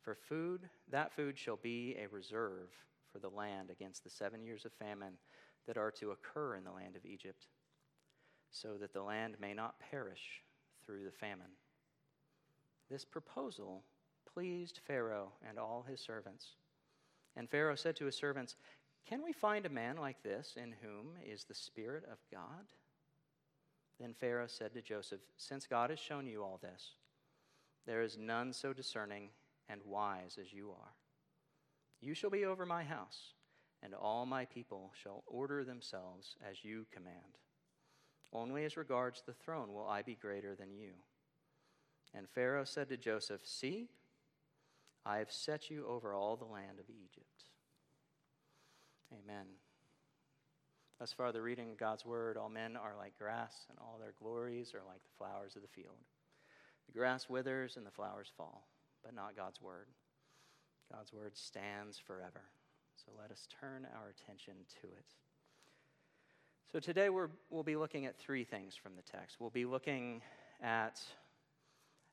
For 0.00 0.14
food, 0.14 0.68
that 0.90 1.12
food 1.12 1.38
shall 1.38 1.56
be 1.56 1.96
a 1.98 2.08
reserve 2.08 2.70
for 3.14 3.20
the 3.20 3.34
land 3.34 3.70
against 3.70 4.02
the 4.02 4.10
seven 4.10 4.42
years 4.42 4.64
of 4.64 4.72
famine 4.72 5.14
that 5.68 5.78
are 5.78 5.92
to 5.92 6.10
occur 6.10 6.56
in 6.56 6.64
the 6.64 6.72
land 6.72 6.96
of 6.96 7.06
Egypt, 7.06 7.46
so 8.50 8.76
that 8.80 8.92
the 8.92 9.02
land 9.02 9.36
may 9.40 9.54
not 9.54 9.78
perish 9.78 10.42
through 10.84 11.04
the 11.04 11.12
famine. 11.12 11.52
This 12.90 13.04
proposal 13.04 13.84
pleased 14.34 14.80
Pharaoh 14.84 15.32
and 15.48 15.60
all 15.60 15.86
his 15.88 16.00
servants. 16.00 16.56
And 17.36 17.48
Pharaoh 17.48 17.76
said 17.76 17.94
to 17.96 18.06
his 18.06 18.16
servants, 18.16 18.56
Can 19.08 19.22
we 19.22 19.32
find 19.32 19.64
a 19.64 19.70
man 19.70 19.96
like 19.96 20.22
this 20.24 20.54
in 20.56 20.74
whom 20.82 21.14
is 21.24 21.44
the 21.44 21.54
Spirit 21.54 22.04
of 22.10 22.18
God? 22.32 22.66
Then 24.00 24.12
Pharaoh 24.12 24.48
said 24.48 24.74
to 24.74 24.82
Joseph, 24.82 25.20
Since 25.36 25.68
God 25.68 25.90
has 25.90 26.00
shown 26.00 26.26
you 26.26 26.42
all 26.42 26.58
this, 26.60 26.94
there 27.86 28.02
is 28.02 28.18
none 28.18 28.52
so 28.52 28.72
discerning 28.72 29.28
and 29.68 29.80
wise 29.84 30.36
as 30.40 30.52
you 30.52 30.70
are. 30.70 30.94
You 32.00 32.14
shall 32.14 32.30
be 32.30 32.44
over 32.44 32.66
my 32.66 32.84
house, 32.84 33.34
and 33.82 33.94
all 33.94 34.26
my 34.26 34.44
people 34.44 34.92
shall 35.02 35.24
order 35.26 35.64
themselves 35.64 36.36
as 36.48 36.64
you 36.64 36.86
command. 36.92 37.38
Only 38.32 38.64
as 38.64 38.76
regards 38.76 39.22
the 39.22 39.32
throne 39.32 39.72
will 39.72 39.86
I 39.86 40.02
be 40.02 40.16
greater 40.16 40.54
than 40.54 40.72
you. 40.72 40.92
And 42.12 42.28
Pharaoh 42.28 42.64
said 42.64 42.88
to 42.88 42.96
Joseph, 42.96 43.42
See, 43.44 43.88
I 45.06 45.18
have 45.18 45.30
set 45.30 45.70
you 45.70 45.86
over 45.86 46.14
all 46.14 46.36
the 46.36 46.44
land 46.44 46.78
of 46.78 46.88
Egypt. 46.88 47.44
Amen. 49.12 49.46
Thus 50.98 51.12
far, 51.12 51.32
the 51.32 51.42
reading 51.42 51.70
of 51.70 51.76
God's 51.76 52.06
word 52.06 52.36
all 52.36 52.48
men 52.48 52.76
are 52.76 52.94
like 52.96 53.18
grass, 53.18 53.66
and 53.68 53.78
all 53.78 53.98
their 54.00 54.14
glories 54.18 54.74
are 54.74 54.82
like 54.86 55.02
the 55.02 55.16
flowers 55.18 55.56
of 55.56 55.62
the 55.62 55.68
field. 55.68 55.98
The 56.86 56.98
grass 56.98 57.28
withers 57.28 57.76
and 57.76 57.84
the 57.84 57.90
flowers 57.90 58.32
fall, 58.36 58.66
but 59.02 59.14
not 59.14 59.36
God's 59.36 59.60
word. 59.60 59.88
God's 60.92 61.12
word 61.12 61.36
stands 61.36 61.98
forever. 61.98 62.42
So 62.96 63.12
let 63.20 63.30
us 63.30 63.48
turn 63.60 63.86
our 63.94 64.10
attention 64.10 64.54
to 64.80 64.86
it. 64.86 65.06
So 66.72 66.80
today 66.80 67.08
we 67.08 67.22
will 67.50 67.62
be 67.62 67.76
looking 67.76 68.06
at 68.06 68.18
three 68.18 68.44
things 68.44 68.74
from 68.74 68.92
the 68.96 69.02
text. 69.02 69.36
We'll 69.38 69.50
be 69.50 69.64
looking 69.64 70.22
at 70.62 71.00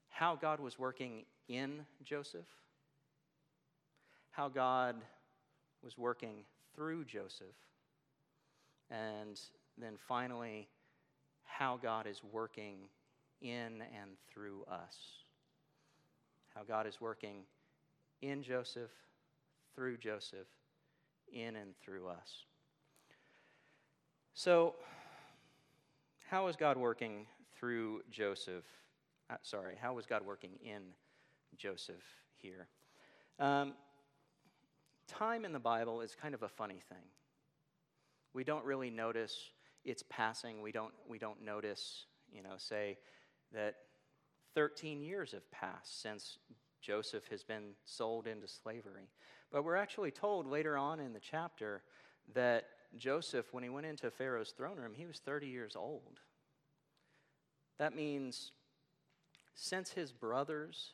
how 0.10 0.36
God 0.36 0.60
was 0.60 0.78
working 0.78 1.26
in 1.48 1.86
Joseph 2.04 2.46
how 4.32 4.48
God 4.48 4.96
was 5.84 5.98
working 5.98 6.46
through 6.74 7.06
Joseph, 7.06 7.48
and 8.90 9.40
then 9.78 9.96
finally, 10.08 10.68
how 11.44 11.78
God 11.82 12.08
is 12.08 12.22
working 12.32 12.78
in 13.42 13.82
and 14.02 14.12
through 14.34 14.64
us. 14.72 14.96
How 16.56 16.64
God 16.64 16.88
is 16.88 17.00
working 17.00 17.44
in 18.22 18.44
Joseph, 18.44 18.92
through 19.76 19.98
Joseph, 19.98 20.48
in 21.32 21.56
and 21.56 21.74
through 21.84 22.08
us. 22.08 22.46
So, 24.34 24.76
how 26.30 26.48
is 26.48 26.56
God 26.56 26.78
working 26.78 27.26
through 27.58 28.02
Joseph? 28.10 28.66
Uh, 29.30 29.36
sorry, 29.42 29.76
how 29.80 29.94
was 29.94 30.06
God 30.06 30.26
working 30.26 30.52
in 30.64 30.82
Joseph 31.58 32.04
here? 32.38 32.68
Um, 33.40 33.74
time 35.08 35.46
in 35.46 35.52
the 35.52 35.60
Bible 35.60 36.02
is 36.02 36.16
kind 36.16 36.34
of 36.34 36.44
a 36.44 36.50
funny 36.50 36.82
thing. 36.90 37.04
We 38.34 38.44
don't 38.44 38.64
really 38.64 38.90
notice 38.90 39.52
its 39.84 40.04
passing. 40.10 40.62
We 40.62 40.72
don't, 40.72 40.94
we 41.08 41.18
don't 41.18 41.44
notice, 41.44 42.06
you 42.32 42.42
know, 42.42 42.56
say 42.58 42.98
that 43.54 43.76
13 44.56 45.02
years 45.02 45.32
have 45.32 45.50
passed 45.52 46.02
since 46.02 46.38
Joseph 46.82 47.28
has 47.30 47.44
been 47.44 47.72
sold 47.86 48.28
into 48.28 48.48
slavery. 48.48 49.10
But 49.52 49.64
we're 49.64 49.76
actually 49.76 50.12
told 50.12 50.48
later 50.48 50.78
on 50.78 51.00
in 51.00 51.14
the 51.14 51.20
chapter 51.20 51.84
that 52.34 52.66
Joseph, 52.98 53.54
when 53.54 53.64
he 53.64 53.70
went 53.70 53.86
into 53.86 54.12
Pharaoh's 54.12 54.52
throne 54.52 54.78
room, 54.78 54.94
he 54.96 55.06
was 55.06 55.20
30 55.20 55.48
years 55.48 55.76
old. 55.76 56.20
That 57.78 57.96
means 57.96 58.52
since 59.54 59.92
his 59.92 60.12
brothers 60.12 60.94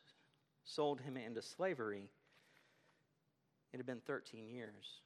sold 0.63 1.01
him 1.01 1.17
into 1.17 1.41
slavery, 1.41 2.09
it 3.73 3.77
had 3.77 3.85
been 3.85 4.01
13 4.05 4.49
years. 4.49 5.01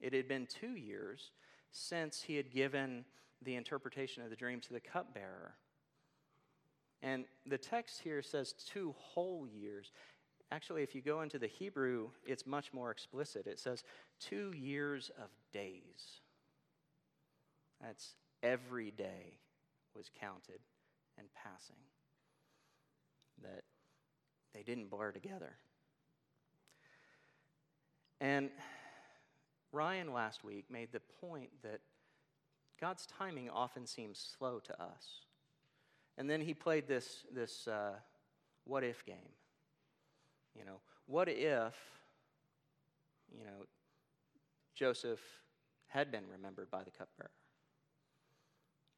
It 0.00 0.12
had 0.12 0.28
been 0.28 0.46
two 0.46 0.74
years 0.76 1.30
since 1.72 2.22
he 2.22 2.36
had 2.36 2.50
given 2.50 3.04
the 3.42 3.56
interpretation 3.56 4.22
of 4.22 4.30
the 4.30 4.36
dream 4.36 4.60
to 4.60 4.72
the 4.72 4.80
cupbearer. 4.80 5.54
And 7.02 7.24
the 7.46 7.58
text 7.58 8.00
here 8.02 8.22
says 8.22 8.52
two 8.52 8.94
whole 8.98 9.46
years. 9.46 9.92
Actually, 10.50 10.82
if 10.82 10.94
you 10.94 11.02
go 11.02 11.22
into 11.22 11.38
the 11.38 11.46
Hebrew, 11.46 12.08
it's 12.24 12.46
much 12.46 12.72
more 12.72 12.90
explicit. 12.90 13.46
It 13.46 13.58
says 13.58 13.84
two 14.20 14.52
years 14.56 15.10
of 15.18 15.28
days. 15.52 16.20
That's 17.80 18.14
every 18.42 18.90
day 18.90 19.38
was 19.94 20.10
counted 20.20 20.60
and 21.18 21.26
passing. 21.34 21.76
That 23.42 23.64
they 24.54 24.62
didn't 24.62 24.88
blur 24.88 25.12
together. 25.12 25.56
And 28.20 28.50
Ryan 29.72 30.12
last 30.12 30.42
week 30.42 30.70
made 30.70 30.92
the 30.92 31.02
point 31.20 31.50
that 31.62 31.80
God's 32.80 33.06
timing 33.06 33.50
often 33.50 33.86
seems 33.86 34.34
slow 34.38 34.58
to 34.60 34.82
us. 34.82 35.20
And 36.18 36.28
then 36.28 36.40
he 36.40 36.54
played 36.54 36.88
this, 36.88 37.24
this 37.34 37.68
uh, 37.68 37.94
what 38.64 38.84
if 38.84 39.04
game. 39.04 39.34
You 40.58 40.64
know, 40.64 40.80
what 41.06 41.28
if, 41.28 41.74
you 43.30 43.44
know, 43.44 43.66
Joseph 44.74 45.20
had 45.88 46.10
been 46.10 46.24
remembered 46.30 46.70
by 46.70 46.82
the 46.82 46.90
cupbearer? 46.90 47.30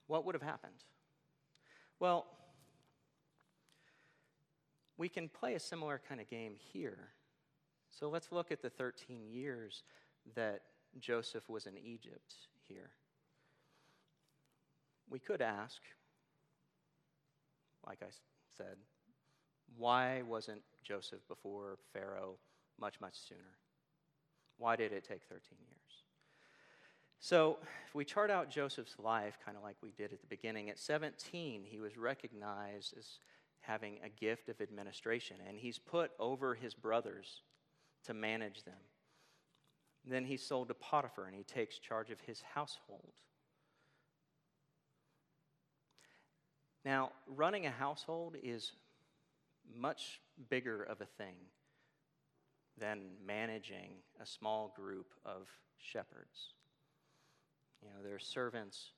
What 0.07 0.25
would 0.25 0.35
have 0.35 0.43
happened? 0.43 0.85
Well, 1.99 2.27
we 4.97 5.09
can 5.09 5.29
play 5.29 5.55
a 5.55 5.61
similar 5.61 6.01
kind 6.09 6.21
of 6.21 6.29
game 6.29 6.55
here 6.73 7.11
so 7.91 8.09
let's 8.09 8.31
look 8.31 8.53
at 8.53 8.63
the 8.63 8.71
13 8.71 9.27
years 9.27 9.83
that 10.35 10.63
Joseph 10.99 11.49
was 11.49 11.67
in 11.67 11.77
Egypt 11.77 12.35
here. 12.63 12.91
We 15.11 15.19
could 15.19 15.43
ask, 15.43 15.81
like 17.87 17.99
I 18.03 18.11
said, 18.57 18.77
why 19.77 20.23
wasn't 20.23 20.63
Joseph 20.83 21.27
before 21.29 21.79
Pharaoh 21.93 22.37
much, 22.81 23.01
much 23.01 23.15
sooner? 23.29 23.59
Why 24.57 24.77
did 24.77 24.93
it 24.93 25.05
take 25.05 25.23
13 25.29 25.41
years? 25.61 25.79
So, 27.21 27.59
if 27.87 27.95
we 27.95 28.05
chart 28.05 28.31
out 28.31 28.49
Joseph's 28.49 28.97
life, 28.99 29.39
kind 29.45 29.57
of 29.57 29.63
like 29.65 29.77
we 29.83 29.91
did 29.91 30.13
at 30.13 30.21
the 30.21 30.27
beginning, 30.29 30.71
at 30.71 30.79
17, 30.79 31.65
he 31.65 31.81
was 31.81 31.97
recognized 31.97 32.97
as 32.97 33.19
having 33.61 33.99
a 34.05 34.09
gift 34.09 34.49
of 34.49 34.61
administration, 34.61 35.37
and 35.49 35.59
he's 35.59 35.79
put 35.79 36.13
over 36.21 36.55
his 36.55 36.75
brothers 36.75 37.43
to 38.05 38.15
manage 38.15 38.63
them. 38.63 38.75
Then 40.05 40.25
he's 40.25 40.43
sold 40.43 40.69
to 40.69 40.75
Potiphar 40.75 41.27
and 41.27 41.35
he 41.35 41.43
takes 41.43 41.79
charge 41.79 42.11
of 42.11 42.21
his 42.21 42.43
household. 42.55 43.13
Now, 46.89 47.11
running 47.27 47.67
a 47.67 47.71
household 47.71 48.37
is 48.43 48.73
much 49.77 50.23
bigger 50.49 50.83
of 50.83 51.03
a 51.03 51.05
thing 51.05 51.35
than 52.79 53.11
managing 53.27 53.91
a 54.23 54.25
small 54.25 54.73
group 54.75 55.13
of 55.23 55.49
shepherds. 55.77 56.55
You 57.83 57.91
know, 57.91 58.03
there 58.03 58.15
are 58.15 58.19
servants, 58.19 58.93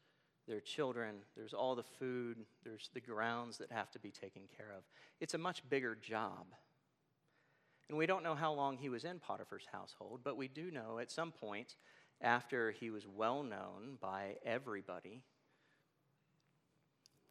there 0.46 0.56
are 0.56 0.60
children, 0.60 1.16
there's 1.36 1.52
all 1.52 1.74
the 1.74 1.82
food, 1.82 2.36
there's 2.62 2.90
the 2.94 3.00
grounds 3.00 3.58
that 3.58 3.72
have 3.72 3.90
to 3.90 3.98
be 3.98 4.12
taken 4.12 4.42
care 4.56 4.72
of. 4.76 4.84
It's 5.18 5.34
a 5.34 5.38
much 5.38 5.68
bigger 5.68 5.96
job. 5.96 6.46
And 7.88 7.98
we 7.98 8.06
don't 8.06 8.22
know 8.22 8.36
how 8.36 8.52
long 8.52 8.76
he 8.76 8.88
was 8.88 9.02
in 9.02 9.18
Potiphar's 9.18 9.66
household, 9.72 10.20
but 10.22 10.36
we 10.36 10.46
do 10.46 10.70
know 10.70 11.00
at 11.00 11.10
some 11.10 11.32
point 11.32 11.74
after 12.20 12.70
he 12.70 12.88
was 12.88 13.08
well 13.08 13.42
known 13.42 13.98
by 14.00 14.36
everybody 14.46 15.24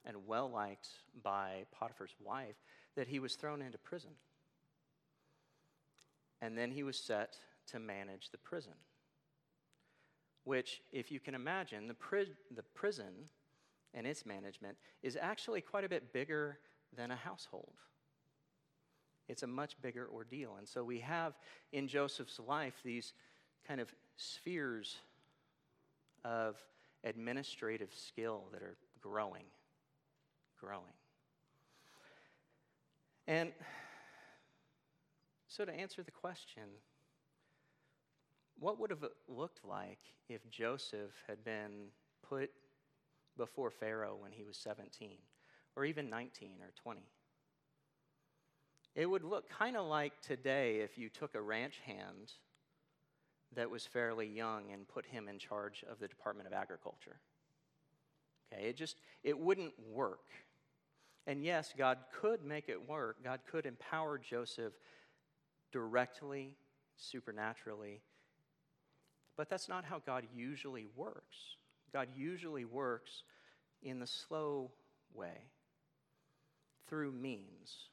and 0.06 0.28
well 0.28 0.50
liked 0.50 0.90
by 1.24 1.66
Potiphar's 1.72 2.16
wife 2.24 2.56
that 2.96 3.08
he 3.08 3.20
was 3.20 3.36
thrown 3.36 3.62
into 3.62 3.78
prison. 3.78 4.12
And 6.42 6.58
then 6.58 6.72
he 6.72 6.84
was 6.84 6.98
set 6.98 7.36
to 7.68 7.80
manage 7.80 8.30
the 8.32 8.38
prison. 8.38 8.74
Which, 10.46 10.82
if 10.92 11.12
you 11.12 11.20
can 11.20 11.36
imagine, 11.36 11.88
the, 11.88 11.94
pri- 11.94 12.26
the 12.56 12.64
prison 12.74 13.30
and 13.94 14.08
its 14.08 14.26
management 14.26 14.78
is 15.04 15.18
actually 15.20 15.62
quite 15.62 15.84
a 15.84 15.90
bit 15.90 16.14
bigger 16.14 16.60
than 16.96 17.12
a 17.12 17.16
household. 17.16 17.74
It's 19.28 19.44
a 19.44 19.48
much 19.48 19.80
bigger 19.82 20.10
ordeal. 20.12 20.56
And 20.58 20.68
so 20.68 20.84
we 20.84 21.00
have 21.00 21.38
in 21.72 21.88
Joseph's 21.88 22.40
life 22.40 22.74
these 22.84 23.14
kind 23.68 23.80
of 23.80 23.94
spheres 24.18 24.98
of 26.26 26.56
administrative 27.04 27.94
skill 27.94 28.46
that 28.52 28.64
are 28.64 28.76
growing, 29.00 29.46
growing. 30.60 30.84
And 33.28 33.52
so, 35.48 35.66
to 35.66 35.74
answer 35.74 36.04
the 36.04 36.12
question, 36.12 36.64
what 38.60 38.80
would 38.80 38.90
have 38.90 39.04
it 39.04 39.12
looked 39.28 39.66
like 39.66 40.00
if 40.28 40.50
Joseph 40.50 41.12
had 41.28 41.44
been 41.44 41.90
put 42.28 42.50
before 43.38 43.72
Pharaoh 43.72 44.18
when 44.20 44.32
he 44.32 44.44
was 44.44 44.58
17, 44.58 45.18
or 45.76 45.86
even 45.86 46.10
19 46.10 46.52
or 46.62 46.72
20? 46.82 47.02
It 48.96 49.06
would 49.06 49.24
look 49.24 49.50
kind 49.50 49.78
of 49.78 49.86
like 49.86 50.20
today 50.22 50.78
if 50.78 50.98
you 50.98 51.10
took 51.10 51.36
a 51.36 51.42
ranch 51.42 51.80
hand 51.86 52.34
that 53.56 53.70
was 53.70 53.86
fairly 53.86 54.28
young 54.28 54.72
and 54.72 54.88
put 54.88 55.06
him 55.06 55.28
in 55.28 55.40
charge 55.40 55.84
of 55.90 56.00
the 56.00 56.08
Department 56.08 56.48
of 56.48 56.54
Agriculture. 56.54 57.20
Okay, 58.52 58.64
it 58.66 58.76
just 58.76 58.98
it 59.24 59.38
wouldn't 59.38 59.74
work. 59.92 60.30
And 61.30 61.44
yes, 61.44 61.76
God 61.78 62.00
could 62.12 62.44
make 62.44 62.70
it 62.70 62.90
work. 62.90 63.24
God 63.24 63.42
could 63.46 63.68
empower 63.68 64.18
Joseph 64.18 64.74
directly, 65.72 66.56
supernaturally. 66.98 68.02
But 69.38 69.48
that's 69.48 69.70
not 69.70 69.86
how 69.86 70.02
God 70.04 70.26
usually 70.36 70.88
works. 70.96 71.38
God 71.94 72.08
usually 72.16 72.66
works 72.66 73.22
in 73.84 74.00
the 74.00 74.08
slow 74.08 74.72
way, 75.14 75.52
through 76.88 77.12
means. 77.12 77.90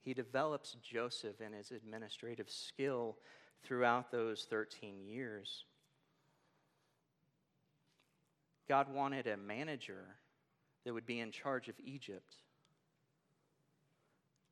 He 0.00 0.14
develops 0.14 0.78
Joseph 0.82 1.42
in 1.42 1.52
his 1.52 1.72
administrative 1.72 2.48
skill 2.48 3.18
throughout 3.64 4.10
those 4.10 4.46
13 4.48 5.02
years. 5.04 5.66
God 8.66 8.90
wanted 8.90 9.26
a 9.26 9.36
manager 9.36 10.16
that 10.86 10.94
would 10.94 11.04
be 11.04 11.20
in 11.20 11.30
charge 11.30 11.68
of 11.68 11.74
Egypt 11.84 12.36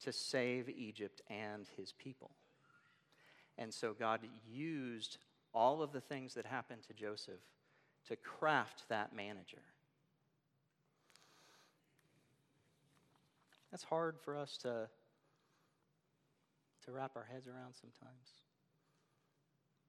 to 0.05 0.13
save 0.13 0.69
Egypt 0.69 1.21
and 1.29 1.67
his 1.77 1.93
people. 1.93 2.31
And 3.59 3.73
so 3.73 3.93
God 3.93 4.21
used 4.51 5.19
all 5.53 5.83
of 5.83 5.93
the 5.93 6.01
things 6.01 6.35
that 6.35 6.47
happened 6.47 6.83
to 6.89 6.95
Joseph 6.95 7.41
to 8.09 8.17
craft 8.17 8.85
that 8.89 9.15
manager. 9.15 9.63
That's 13.71 13.85
hard 13.85 14.19
for 14.21 14.37
us 14.37 14.57
to, 14.59 14.89
to 16.85 16.93
wrap 16.93 17.13
our 17.17 17.27
heads 17.31 17.49
around 17.49 17.75
sometimes. 17.75 18.43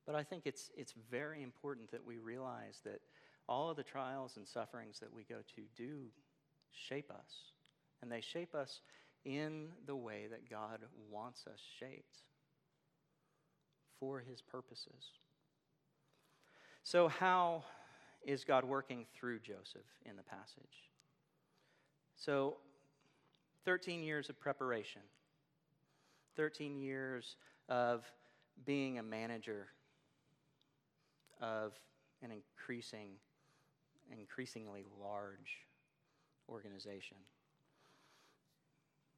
But 0.06 0.16
I 0.16 0.24
think 0.24 0.44
it's, 0.46 0.72
it's 0.76 0.94
very 1.12 1.42
important 1.44 1.92
that 1.92 2.06
we 2.06 2.18
realize 2.18 2.80
that 2.84 3.02
all 3.48 3.70
of 3.70 3.78
the 3.78 3.84
trials 3.84 4.38
and 4.38 4.48
sufferings 4.48 5.00
that 5.00 5.14
we 5.14 5.24
go 5.24 5.38
to 5.56 5.62
do 5.76 6.06
shape 6.72 7.12
us. 7.12 7.52
And 8.02 8.12
they 8.12 8.22
shape 8.22 8.54
us 8.54 8.82
in 9.26 9.70
the 9.88 9.96
way 9.96 10.28
that 10.30 10.50
God 10.50 10.80
wants 11.12 11.46
us 11.48 11.60
shaped 11.80 12.22
for 14.00 14.20
his 14.20 14.42
purposes. 14.42 15.12
So, 16.84 17.08
how 17.08 17.64
is 18.24 18.44
God 18.44 18.64
working 18.64 19.06
through 19.16 19.40
Joseph 19.40 19.88
in 20.06 20.16
the 20.16 20.24
passage? 20.24 20.92
So, 22.16 22.58
13 23.66 24.04
years 24.04 24.30
of 24.30 24.40
preparation, 24.40 25.02
13 26.36 26.78
years 26.78 27.36
of 27.68 28.04
being 28.66 29.00
a 29.00 29.04
manager 29.04 29.68
of 31.42 31.74
an 32.22 32.32
increasing, 32.32 33.10
increasingly 34.12 34.84
large 35.02 35.66
organization. 36.48 37.18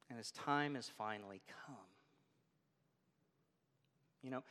And 0.08 0.18
his 0.18 0.30
time 0.30 0.74
has 0.74 0.88
finally 0.88 1.42
come. 1.66 1.76
You 4.22 4.30
know, 4.30 4.42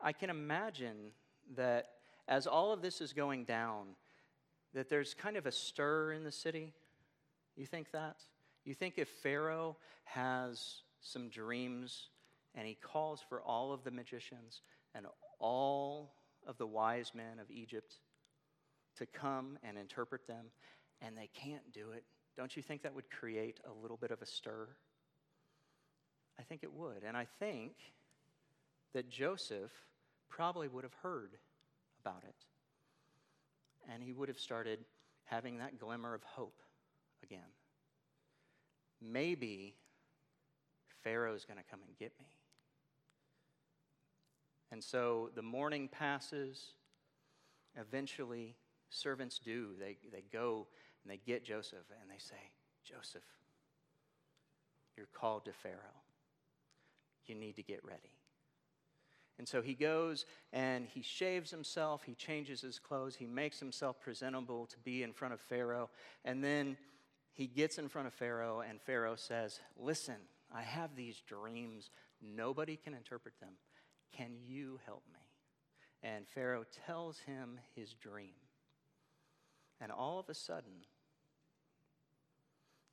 I 0.00 0.12
can 0.12 0.30
imagine 0.30 1.12
that 1.56 1.86
as 2.28 2.46
all 2.46 2.72
of 2.72 2.82
this 2.82 3.00
is 3.00 3.12
going 3.12 3.44
down, 3.44 3.96
that 4.74 4.88
there's 4.88 5.14
kind 5.14 5.36
of 5.36 5.46
a 5.46 5.52
stir 5.52 6.12
in 6.12 6.24
the 6.24 6.32
city. 6.32 6.74
You 7.56 7.66
think 7.66 7.92
that? 7.92 8.16
You 8.64 8.74
think 8.74 8.98
if 8.98 9.08
Pharaoh 9.08 9.76
has 10.04 10.82
some 11.00 11.28
dreams 11.28 12.08
and 12.54 12.66
he 12.66 12.74
calls 12.74 13.24
for 13.26 13.40
all 13.40 13.72
of 13.72 13.84
the 13.84 13.90
magicians 13.90 14.62
and 14.94 15.06
all 15.38 16.14
of 16.46 16.58
the 16.58 16.66
wise 16.66 17.12
men 17.14 17.38
of 17.40 17.50
Egypt 17.50 17.94
to 18.96 19.06
come 19.06 19.58
and 19.62 19.78
interpret 19.78 20.26
them, 20.26 20.46
and 21.02 21.16
they 21.16 21.28
can't 21.34 21.72
do 21.72 21.92
it, 21.92 22.04
don't 22.36 22.56
you 22.56 22.62
think 22.62 22.82
that 22.82 22.94
would 22.94 23.10
create 23.10 23.60
a 23.68 23.82
little 23.82 23.96
bit 23.96 24.10
of 24.10 24.22
a 24.22 24.26
stir? 24.26 24.68
I 26.38 26.42
think 26.42 26.62
it 26.62 26.72
would. 26.72 27.02
And 27.06 27.16
I 27.16 27.26
think 27.38 27.72
that 28.92 29.10
Joseph 29.10 29.72
probably 30.28 30.68
would 30.68 30.84
have 30.84 30.94
heard 31.02 31.32
about 32.00 32.22
it. 32.24 32.34
And 33.92 34.02
he 34.02 34.12
would 34.12 34.28
have 34.28 34.38
started 34.38 34.80
having 35.24 35.58
that 35.58 35.78
glimmer 35.78 36.14
of 36.14 36.22
hope 36.22 36.60
again. 37.22 37.40
Maybe 39.00 39.74
Pharaoh's 41.02 41.44
going 41.44 41.58
to 41.58 41.64
come 41.70 41.80
and 41.86 41.96
get 41.98 42.12
me. 42.18 42.26
And 44.72 44.82
so 44.82 45.30
the 45.34 45.42
morning 45.42 45.88
passes. 45.88 46.72
Eventually, 47.78 48.56
servants 48.90 49.38
do. 49.38 49.70
They, 49.78 49.98
they 50.10 50.24
go 50.32 50.66
and 51.04 51.12
they 51.12 51.20
get 51.24 51.44
Joseph 51.44 51.84
and 52.00 52.10
they 52.10 52.18
say, 52.18 52.50
Joseph, 52.84 53.22
you're 54.96 55.08
called 55.12 55.44
to 55.44 55.52
Pharaoh. 55.52 56.05
You 57.26 57.34
need 57.34 57.56
to 57.56 57.62
get 57.62 57.84
ready. 57.84 58.12
And 59.38 59.46
so 59.46 59.60
he 59.60 59.74
goes 59.74 60.24
and 60.52 60.86
he 60.86 61.02
shaves 61.02 61.50
himself, 61.50 62.04
he 62.04 62.14
changes 62.14 62.62
his 62.62 62.78
clothes, 62.78 63.16
he 63.16 63.26
makes 63.26 63.60
himself 63.60 64.00
presentable 64.00 64.66
to 64.66 64.78
be 64.78 65.02
in 65.02 65.12
front 65.12 65.34
of 65.34 65.40
Pharaoh. 65.40 65.90
And 66.24 66.42
then 66.42 66.76
he 67.36 67.46
gets 67.46 67.76
in 67.76 67.90
front 67.90 68.06
of 68.06 68.14
Pharaoh, 68.14 68.62
and 68.66 68.80
Pharaoh 68.80 69.14
says, 69.14 69.60
Listen, 69.76 70.16
I 70.54 70.62
have 70.62 70.96
these 70.96 71.20
dreams. 71.20 71.90
Nobody 72.22 72.76
can 72.76 72.94
interpret 72.94 73.34
them. 73.40 73.52
Can 74.16 74.36
you 74.46 74.80
help 74.86 75.02
me? 75.12 75.20
And 76.02 76.26
Pharaoh 76.26 76.64
tells 76.86 77.18
him 77.18 77.60
his 77.74 77.92
dream. 77.92 78.34
And 79.82 79.92
all 79.92 80.18
of 80.18 80.30
a 80.30 80.34
sudden, 80.34 80.86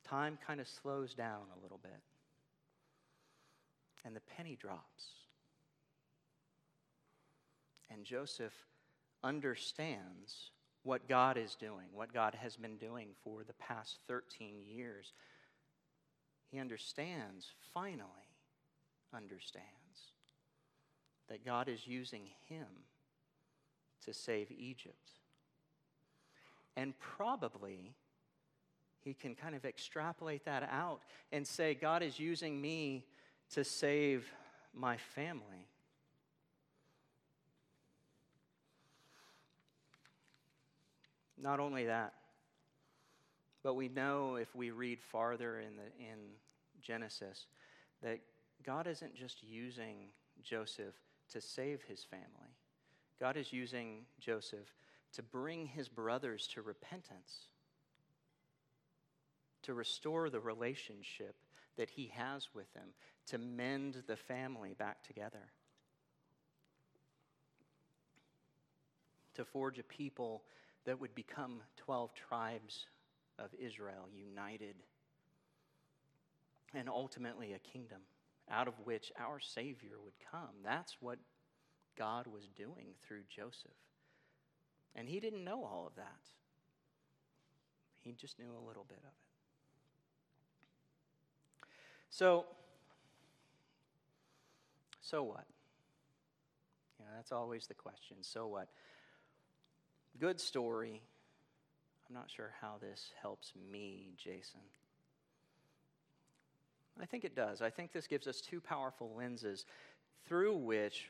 time 0.04 0.38
kind 0.46 0.60
of 0.60 0.67
slows 0.67 1.13
down 1.13 1.43
a 1.58 1.63
little 1.63 1.80
bit. 1.82 2.02
And 4.06 4.16
the 4.16 4.22
penny 4.22 4.58
drops. 4.60 5.06
And 7.89 8.04
Joseph 8.04 8.54
understands 9.24 10.52
what 10.84 11.08
God 11.08 11.38
is 11.38 11.56
doing, 11.56 11.88
what 11.94 12.13
God 12.13 12.36
has 12.36 12.58
been 12.58 12.78
doing 12.78 13.10
for 13.24 13.44
the 13.44 13.54
past 13.54 14.00
13 14.08 14.62
years. 14.66 15.13
He 16.52 16.60
understands, 16.60 17.54
finally 17.74 18.08
understands, 19.13 19.68
that 21.30 21.46
God 21.46 21.70
is 21.70 21.88
using 21.88 22.28
him 22.48 22.68
to 24.06 24.13
save 24.13 24.52
Egypt. 24.52 25.12
And 26.76 26.94
probably 27.00 27.94
he 29.00 29.13
can 29.13 29.36
kind 29.36 29.56
of 29.56 29.66
extrapolate 29.66 30.46
that 30.46 30.68
out 30.72 31.02
and 31.32 31.46
say, 31.46 31.74
God 31.74 32.04
is 32.04 32.20
using 32.20 32.60
me 32.62 33.06
to 33.54 33.63
save 33.63 34.26
my 34.74 34.98
family. 34.98 35.68
Not 41.38 41.60
only 41.60 41.86
that, 41.86 42.13
but 43.62 43.76
we 43.76 43.89
know 43.89 44.36
if 44.36 44.56
we 44.56 44.72
read 44.72 45.00
farther 45.02 45.60
in, 45.60 45.76
the, 45.76 45.84
in 46.00 46.18
Genesis 46.82 47.46
that 48.02 48.20
God 48.66 48.88
isn't 48.88 49.13
just 49.13 49.44
using 49.44 50.08
Joseph 50.42 50.96
to 51.32 51.39
save 51.39 51.82
his 51.84 52.04
family, 52.04 52.56
God 53.20 53.38
is 53.38 53.54
using 53.54 54.06
Joseph 54.20 54.74
to 55.13 55.22
bring 55.22 55.68
his 55.68 55.88
brothers 55.88 56.48
to 56.54 56.62
repentance, 56.62 57.50
to 59.62 59.74
restore 59.76 60.30
the 60.30 60.39
relationship 60.39 61.36
that 61.78 61.89
he 61.92 62.12
has 62.16 62.50
with 62.54 62.72
them, 62.74 62.89
to 63.27 63.38
mend 63.38 64.03
the 64.07 64.15
family 64.15 64.73
back 64.77 65.03
together, 65.03 65.51
to 69.36 69.45
forge 69.45 69.79
a 69.79 69.83
people 69.83 70.43
that 70.86 70.99
would 70.99 71.15
become 71.15 71.62
12 71.77 72.13
tribes 72.13 72.88
of 73.39 73.49
Israel 73.59 74.07
united, 74.13 74.75
and 76.73 76.89
ultimately 76.89 77.53
a 77.53 77.59
kingdom 77.59 78.01
out 78.51 78.67
of 78.67 78.73
which 78.83 79.12
our 79.19 79.39
Savior 79.39 79.99
would 80.03 80.13
come. 80.31 80.49
That's 80.63 80.97
what 80.99 81.17
God 81.97 82.27
was 82.27 82.49
doing 82.55 82.88
through 83.01 83.23
Joseph. 83.29 83.71
And 84.95 85.07
he 85.07 85.19
didn't 85.19 85.43
know 85.43 85.63
all 85.63 85.86
of 85.88 85.95
that, 85.95 86.29
he 88.01 88.12
just 88.13 88.38
knew 88.38 88.51
a 88.51 88.67
little 88.67 88.86
bit 88.88 88.99
of 88.99 89.05
it. 89.05 89.13
So, 92.09 92.45
so 95.04 95.22
what? 95.22 95.46
You 96.98 97.06
know, 97.06 97.12
that's 97.16 97.34
always 97.34 97.68
the 97.68 97.74
question. 97.74 98.18
So 98.22 98.48
what? 98.48 98.70
Good 100.20 100.39
story. 100.39 101.02
I'm 102.08 102.16
not 102.16 102.30
sure 102.34 102.54
how 102.62 102.76
this 102.82 103.12
helps 103.22 103.52
me, 103.72 104.13
Jason. 104.18 104.62
I 107.02 107.06
think 107.06 107.26
it 107.26 107.36
does. 107.36 107.62
I 107.62 107.70
think 107.70 107.92
this 107.92 108.08
gives 108.08 108.28
us 108.28 108.39
two 108.39 108.62
powerful 108.62 109.12
lenses 109.18 109.66
through 110.26 110.56
which 110.56 111.10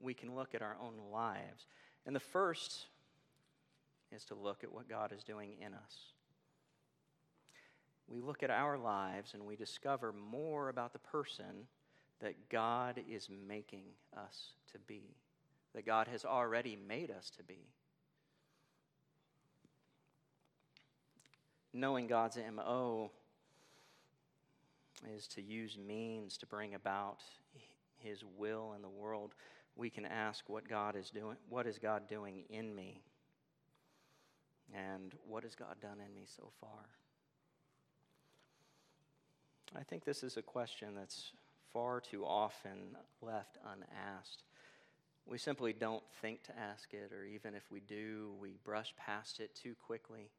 we 0.00 0.14
can 0.14 0.34
look 0.34 0.54
at 0.54 0.62
our 0.62 0.76
own 0.80 0.94
lives. 1.12 1.66
And 2.06 2.16
the 2.16 2.20
first 2.20 2.86
is 4.12 4.24
to 4.26 4.34
look 4.34 4.62
at 4.64 4.72
what 4.72 4.88
God 4.88 5.12
is 5.12 5.24
doing 5.24 5.54
in 5.60 5.74
us. 5.74 5.96
We 8.08 8.20
look 8.20 8.42
at 8.42 8.50
our 8.50 8.78
lives 8.78 9.34
and 9.34 9.44
we 9.44 9.56
discover 9.56 10.12
more 10.12 10.68
about 10.68 10.92
the 10.92 11.00
person 11.00 11.66
that 12.20 12.48
God 12.48 13.00
is 13.10 13.28
making 13.46 13.84
us 14.16 14.50
to 14.72 14.78
be, 14.78 15.16
that 15.74 15.84
God 15.84 16.08
has 16.08 16.24
already 16.24 16.76
made 16.88 17.10
us 17.10 17.30
to 17.36 17.42
be. 17.42 17.68
Knowing 21.72 22.06
God's 22.06 22.38
MO 22.54 23.10
is 25.14 25.28
to 25.28 25.42
use 25.42 25.76
means 25.76 26.38
to 26.38 26.46
bring 26.46 26.74
about 26.74 27.20
his 27.98 28.24
will 28.38 28.72
in 28.74 28.82
the 28.82 28.88
world, 28.88 29.34
we 29.74 29.90
can 29.90 30.06
ask 30.06 30.48
what 30.48 30.68
God 30.68 30.96
is 30.96 31.10
doing, 31.10 31.36
what 31.50 31.66
is 31.66 31.78
God 31.78 32.08
doing 32.08 32.44
in 32.48 32.74
me? 32.74 33.02
And 34.74 35.14
what 35.28 35.44
has 35.44 35.54
God 35.54 35.76
done 35.80 35.98
in 36.04 36.14
me 36.14 36.24
so 36.26 36.50
far? 36.60 36.88
I 39.78 39.82
think 39.82 40.04
this 40.04 40.22
is 40.22 40.36
a 40.36 40.42
question 40.42 40.94
that's 40.96 41.32
far 41.76 42.00
too 42.00 42.24
often 42.24 42.96
left 43.20 43.58
unasked. 43.62 44.44
We 45.26 45.36
simply 45.36 45.74
don't 45.74 46.02
think 46.22 46.42
to 46.44 46.58
ask 46.58 46.94
it, 46.94 47.12
or 47.12 47.26
even 47.26 47.54
if 47.54 47.64
we 47.70 47.80
do, 47.80 48.32
we 48.40 48.56
brush 48.64 48.94
past 48.96 49.40
it 49.40 49.54
too 49.54 49.74
quickly. 49.86 50.30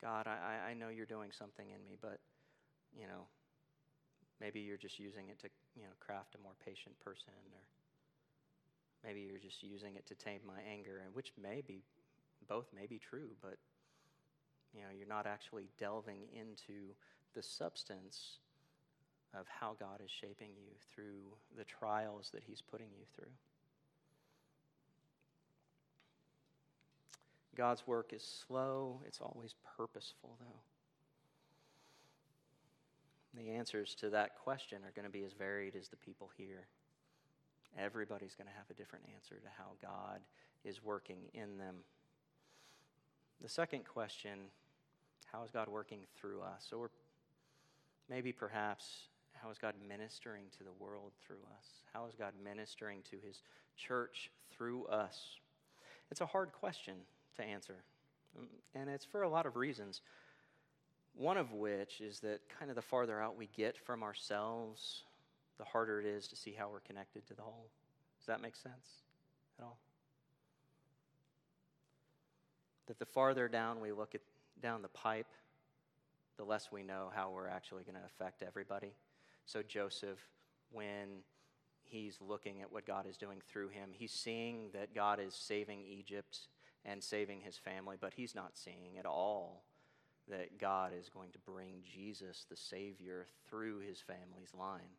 God, 0.00 0.28
I, 0.28 0.70
I 0.70 0.74
know 0.74 0.88
you're 0.88 1.04
doing 1.04 1.30
something 1.36 1.66
in 1.66 1.82
me, 1.84 1.98
but, 2.00 2.20
you 2.96 3.08
know, 3.08 3.26
maybe 4.40 4.60
you're 4.60 4.76
just 4.76 5.00
using 5.00 5.30
it 5.30 5.40
to, 5.40 5.48
you 5.74 5.82
know, 5.82 5.96
craft 5.98 6.36
a 6.36 6.42
more 6.44 6.54
patient 6.64 6.94
person, 7.00 7.34
or 7.52 7.66
maybe 9.02 9.26
you're 9.28 9.40
just 9.40 9.64
using 9.64 9.96
it 9.96 10.06
to 10.06 10.14
tame 10.14 10.40
my 10.46 10.60
anger, 10.70 11.02
and 11.04 11.12
which 11.12 11.32
may 11.42 11.60
be, 11.66 11.82
both 12.46 12.66
may 12.72 12.86
be 12.86 13.00
true, 13.00 13.30
but, 13.42 13.58
you 14.72 14.82
know, 14.82 14.94
you're 14.96 15.08
not 15.08 15.26
actually 15.26 15.66
delving 15.76 16.20
into 16.32 16.94
the 17.34 17.42
substance 17.42 18.38
of 19.34 19.46
how 19.48 19.76
God 19.78 20.00
is 20.04 20.10
shaping 20.10 20.50
you 20.56 20.72
through 20.94 21.36
the 21.56 21.64
trials 21.64 22.30
that 22.32 22.42
He's 22.46 22.62
putting 22.62 22.88
you 22.98 23.04
through. 23.14 23.32
God's 27.56 27.86
work 27.86 28.12
is 28.12 28.22
slow, 28.46 29.00
it's 29.06 29.20
always 29.20 29.54
purposeful, 29.76 30.36
though. 30.40 30.60
The 33.34 33.50
answers 33.50 33.94
to 33.96 34.10
that 34.10 34.36
question 34.36 34.78
are 34.84 34.92
going 34.94 35.04
to 35.04 35.12
be 35.12 35.24
as 35.24 35.32
varied 35.32 35.76
as 35.76 35.88
the 35.88 35.96
people 35.96 36.30
here. 36.36 36.66
Everybody's 37.78 38.34
going 38.34 38.46
to 38.46 38.54
have 38.54 38.70
a 38.70 38.74
different 38.74 39.04
answer 39.14 39.36
to 39.36 39.48
how 39.58 39.72
God 39.82 40.20
is 40.64 40.82
working 40.82 41.18
in 41.34 41.58
them. 41.58 41.76
The 43.42 43.48
second 43.48 43.84
question 43.84 44.38
how 45.32 45.44
is 45.44 45.50
God 45.50 45.68
working 45.68 46.00
through 46.18 46.40
us? 46.40 46.72
Or 46.72 46.90
maybe 48.08 48.32
perhaps, 48.32 49.08
how 49.42 49.50
is 49.50 49.58
God 49.58 49.74
ministering 49.88 50.44
to 50.58 50.64
the 50.64 50.72
world 50.78 51.12
through 51.24 51.42
us? 51.58 51.66
How 51.92 52.06
is 52.06 52.14
God 52.14 52.32
ministering 52.42 53.00
to 53.10 53.16
his 53.24 53.42
church 53.76 54.30
through 54.50 54.86
us? 54.86 55.38
It's 56.10 56.20
a 56.20 56.26
hard 56.26 56.52
question 56.52 56.94
to 57.36 57.42
answer, 57.44 57.76
um, 58.38 58.46
and 58.74 58.88
it's 58.88 59.04
for 59.04 59.22
a 59.22 59.28
lot 59.28 59.46
of 59.46 59.56
reasons. 59.56 60.02
One 61.14 61.36
of 61.36 61.52
which 61.52 62.00
is 62.00 62.20
that 62.20 62.40
kind 62.58 62.70
of 62.70 62.76
the 62.76 62.82
farther 62.82 63.20
out 63.20 63.36
we 63.36 63.48
get 63.56 63.76
from 63.78 64.02
ourselves, 64.02 65.02
the 65.58 65.64
harder 65.64 66.00
it 66.00 66.06
is 66.06 66.28
to 66.28 66.36
see 66.36 66.52
how 66.52 66.68
we're 66.68 66.80
connected 66.80 67.26
to 67.28 67.34
the 67.34 67.42
whole. 67.42 67.70
Does 68.18 68.26
that 68.26 68.42
make 68.42 68.54
sense 68.54 69.02
at 69.58 69.64
all? 69.64 69.78
That 72.86 72.98
the 72.98 73.06
farther 73.06 73.48
down 73.48 73.80
we 73.80 73.92
look 73.92 74.14
at 74.14 74.20
down 74.62 74.82
the 74.82 74.88
pipe, 74.88 75.26
the 76.36 76.44
less 76.44 76.70
we 76.70 76.82
know 76.82 77.10
how 77.14 77.30
we're 77.30 77.48
actually 77.48 77.82
going 77.84 77.96
to 77.96 78.04
affect 78.04 78.42
everybody. 78.42 78.92
So 79.46 79.62
Joseph, 79.62 80.18
when 80.70 81.22
he's 81.84 82.18
looking 82.20 82.60
at 82.60 82.72
what 82.72 82.86
God 82.86 83.06
is 83.06 83.16
doing 83.16 83.40
through 83.48 83.68
him, 83.68 83.90
he's 83.92 84.12
seeing 84.12 84.70
that 84.72 84.94
God 84.94 85.20
is 85.20 85.34
saving 85.34 85.82
Egypt 85.82 86.40
and 86.84 87.02
saving 87.02 87.40
his 87.40 87.56
family, 87.56 87.96
but 88.00 88.12
he's 88.14 88.34
not 88.34 88.56
seeing 88.56 88.98
at 88.98 89.06
all 89.06 89.64
that 90.28 90.58
God 90.58 90.92
is 90.98 91.08
going 91.08 91.30
to 91.30 91.38
bring 91.38 91.82
Jesus, 91.84 92.44
the 92.50 92.56
Savior, 92.56 93.26
through 93.48 93.78
his 93.78 94.00
family's 94.00 94.52
line 94.52 94.90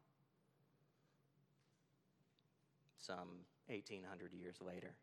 some 2.98 3.46
1800 3.68 4.34
years 4.34 4.56
later. 4.62 4.94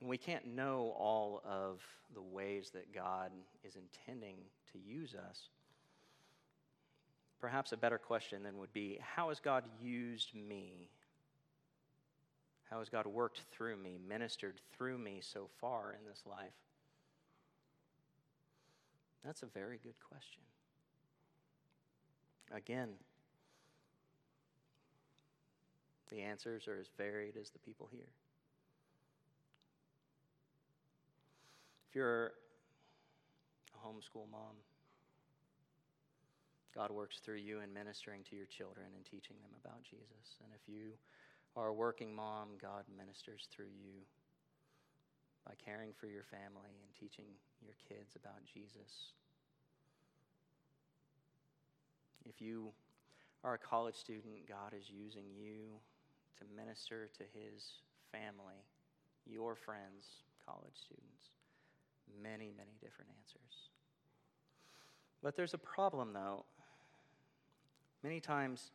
And 0.00 0.08
we 0.08 0.18
can't 0.18 0.46
know 0.46 0.94
all 0.98 1.40
of 1.44 1.80
the 2.14 2.22
ways 2.22 2.70
that 2.74 2.92
God 2.94 3.30
is 3.64 3.76
intending 3.76 4.36
to 4.72 4.78
use 4.78 5.14
us. 5.14 5.48
Perhaps 7.46 7.70
a 7.70 7.76
better 7.76 7.96
question 7.96 8.42
then 8.42 8.58
would 8.58 8.72
be 8.72 8.98
how 9.00 9.28
has 9.28 9.38
God 9.38 9.62
used 9.80 10.34
me? 10.34 10.90
How 12.68 12.80
has 12.80 12.88
God 12.88 13.06
worked 13.06 13.42
through 13.52 13.76
me, 13.76 14.00
ministered 14.08 14.54
through 14.76 14.98
me 14.98 15.20
so 15.22 15.48
far 15.60 15.92
in 15.92 16.04
this 16.08 16.24
life? 16.28 16.58
That's 19.24 19.44
a 19.44 19.46
very 19.46 19.78
good 19.80 19.94
question. 20.10 20.42
Again, 22.52 22.88
the 26.10 26.22
answers 26.22 26.66
are 26.66 26.80
as 26.80 26.88
varied 26.98 27.36
as 27.40 27.50
the 27.50 27.60
people 27.60 27.88
here. 27.92 28.10
If 31.88 31.94
you're 31.94 32.32
a 33.72 33.86
homeschool 33.86 34.28
mom, 34.32 34.56
God 36.76 36.90
works 36.90 37.16
through 37.24 37.40
you 37.40 37.60
in 37.64 37.72
ministering 37.72 38.20
to 38.28 38.36
your 38.36 38.44
children 38.44 38.84
and 38.94 39.02
teaching 39.04 39.40
them 39.40 39.56
about 39.64 39.80
Jesus. 39.82 40.36
And 40.44 40.52
if 40.52 40.68
you 40.68 40.92
are 41.56 41.68
a 41.68 41.72
working 41.72 42.14
mom, 42.14 42.60
God 42.60 42.84
ministers 42.92 43.48
through 43.48 43.72
you 43.72 44.04
by 45.46 45.54
caring 45.56 45.96
for 45.96 46.06
your 46.06 46.28
family 46.28 46.76
and 46.84 46.92
teaching 46.92 47.24
your 47.64 47.80
kids 47.88 48.12
about 48.14 48.44
Jesus. 48.44 49.16
If 52.28 52.42
you 52.42 52.68
are 53.42 53.54
a 53.54 53.58
college 53.58 53.96
student, 53.96 54.46
God 54.46 54.76
is 54.76 54.90
using 54.92 55.24
you 55.32 55.80
to 56.36 56.44
minister 56.54 57.08
to 57.16 57.24
his 57.32 57.80
family 58.12 58.60
your 59.24 59.56
friends, 59.56 60.22
college 60.44 60.76
students. 60.76 61.32
Many, 62.22 62.52
many 62.56 62.76
different 62.82 63.10
answers. 63.16 63.70
But 65.22 65.36
there's 65.36 65.54
a 65.54 65.58
problem, 65.58 66.12
though. 66.12 66.44
Many 68.06 68.20
times, 68.20 68.70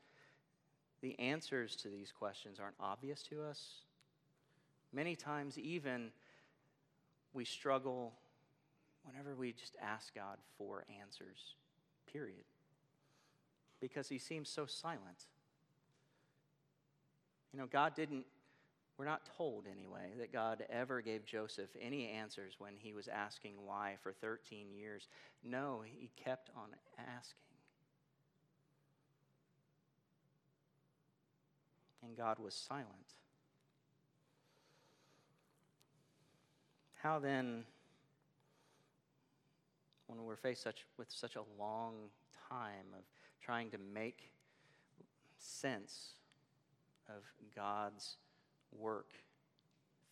the 1.01 1.17
answers 1.17 1.77
to 1.77 1.87
these 1.87 2.11
questions 2.11 2.59
aren't 2.59 2.75
obvious 2.81 3.23
to 3.29 3.41
us. 3.41 3.75
Many 4.91 5.15
times, 5.15 5.57
even, 5.57 6.09
we 7.31 7.45
struggle 7.45 8.11
whenever 9.05 9.33
we 9.33 9.53
just 9.53 9.77
ask 9.81 10.13
God 10.13 10.37
for 10.57 10.83
answers, 11.01 11.55
period. 12.11 12.43
Because 13.79 14.09
He 14.09 14.17
seems 14.17 14.49
so 14.49 14.65
silent. 14.65 15.27
You 17.53 17.59
know, 17.59 17.67
God 17.67 17.95
didn't, 17.95 18.25
we're 18.97 19.05
not 19.05 19.29
told 19.37 19.63
anyway, 19.65 20.11
that 20.19 20.33
God 20.33 20.65
ever 20.69 20.99
gave 20.99 21.25
Joseph 21.25 21.69
any 21.81 22.09
answers 22.09 22.55
when 22.59 22.73
he 22.77 22.91
was 22.91 23.07
asking 23.07 23.53
why 23.65 23.95
for 24.03 24.11
13 24.11 24.73
years. 24.73 25.07
No, 25.41 25.83
he 25.85 26.11
kept 26.21 26.49
on 26.53 26.67
asking. 26.97 27.50
And 32.03 32.17
God 32.17 32.39
was 32.39 32.53
silent. 32.53 32.87
How 37.01 37.19
then, 37.19 37.63
when 40.07 40.23
we're 40.23 40.35
faced 40.35 40.63
such, 40.63 40.85
with 40.97 41.09
such 41.09 41.35
a 41.35 41.43
long 41.59 41.93
time 42.49 42.93
of 42.95 43.03
trying 43.41 43.71
to 43.71 43.77
make 43.93 44.31
sense 45.37 46.11
of 47.09 47.23
God's 47.55 48.17
work 48.71 49.11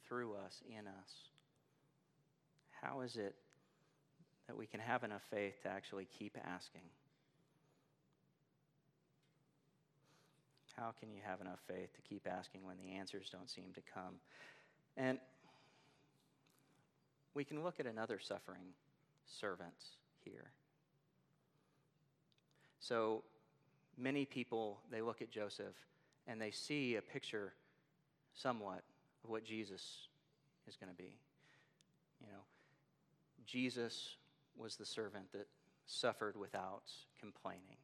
through 0.08 0.34
us, 0.34 0.64
in 0.68 0.88
us, 0.88 1.30
how 2.82 3.02
is 3.02 3.18
it 3.18 3.36
that 4.48 4.58
we 4.58 4.66
can 4.66 4.80
have 4.80 5.04
enough 5.04 5.22
faith 5.30 5.62
to 5.64 5.70
actually 5.70 6.06
keep 6.06 6.38
asking? 6.44 6.82
How 10.80 10.94
can 10.98 11.12
you 11.12 11.20
have 11.26 11.42
enough 11.42 11.60
faith 11.68 11.94
to 11.96 12.02
keep 12.02 12.26
asking 12.26 12.66
when 12.66 12.78
the 12.78 12.98
answers 12.98 13.30
don't 13.30 13.50
seem 13.50 13.74
to 13.76 13.82
come? 13.94 14.16
And 14.96 15.20
we 17.34 17.44
can 17.44 17.64
look 17.64 17.80
at 17.80 17.86
another 17.86 18.18
suffering 18.18 18.74
servant 19.26 19.74
here. 20.24 20.52
So 22.80 23.24
many 23.98 24.24
people, 24.24 24.80
they 24.90 25.02
look 25.02 25.22
at 25.22 25.30
Joseph 25.30 25.76
and 26.28 26.42
they 26.42 26.52
see 26.52 26.96
a 26.96 27.02
picture 27.02 27.54
somewhat 28.34 28.84
of 29.24 29.30
what 29.30 29.44
Jesus 29.44 30.08
is 30.66 30.78
going 30.78 30.92
to 30.92 30.98
be. 30.98 31.18
You 32.22 32.28
know, 32.28 32.44
Jesus 33.46 34.16
was 34.56 34.78
the 34.78 34.86
servant 34.86 35.32
that 35.34 35.48
suffered 35.88 36.38
without 36.38 36.84
complaining. 37.20 37.78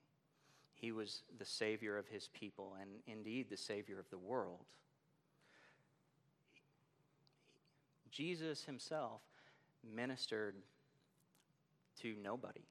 He 0.76 0.92
was 0.92 1.24
the 1.40 1.46
Savior 1.46 1.98
of 1.98 2.08
his 2.08 2.30
people 2.34 2.76
and 2.80 2.90
indeed 3.08 3.50
the 3.50 3.58
Savior 3.58 4.00
of 4.00 4.10
the 4.10 4.18
world. 4.18 4.66
Jesus 8.12 8.64
himself 8.64 9.22
ministered 9.84 10.56
to 12.02 12.16
nobody 12.22 12.66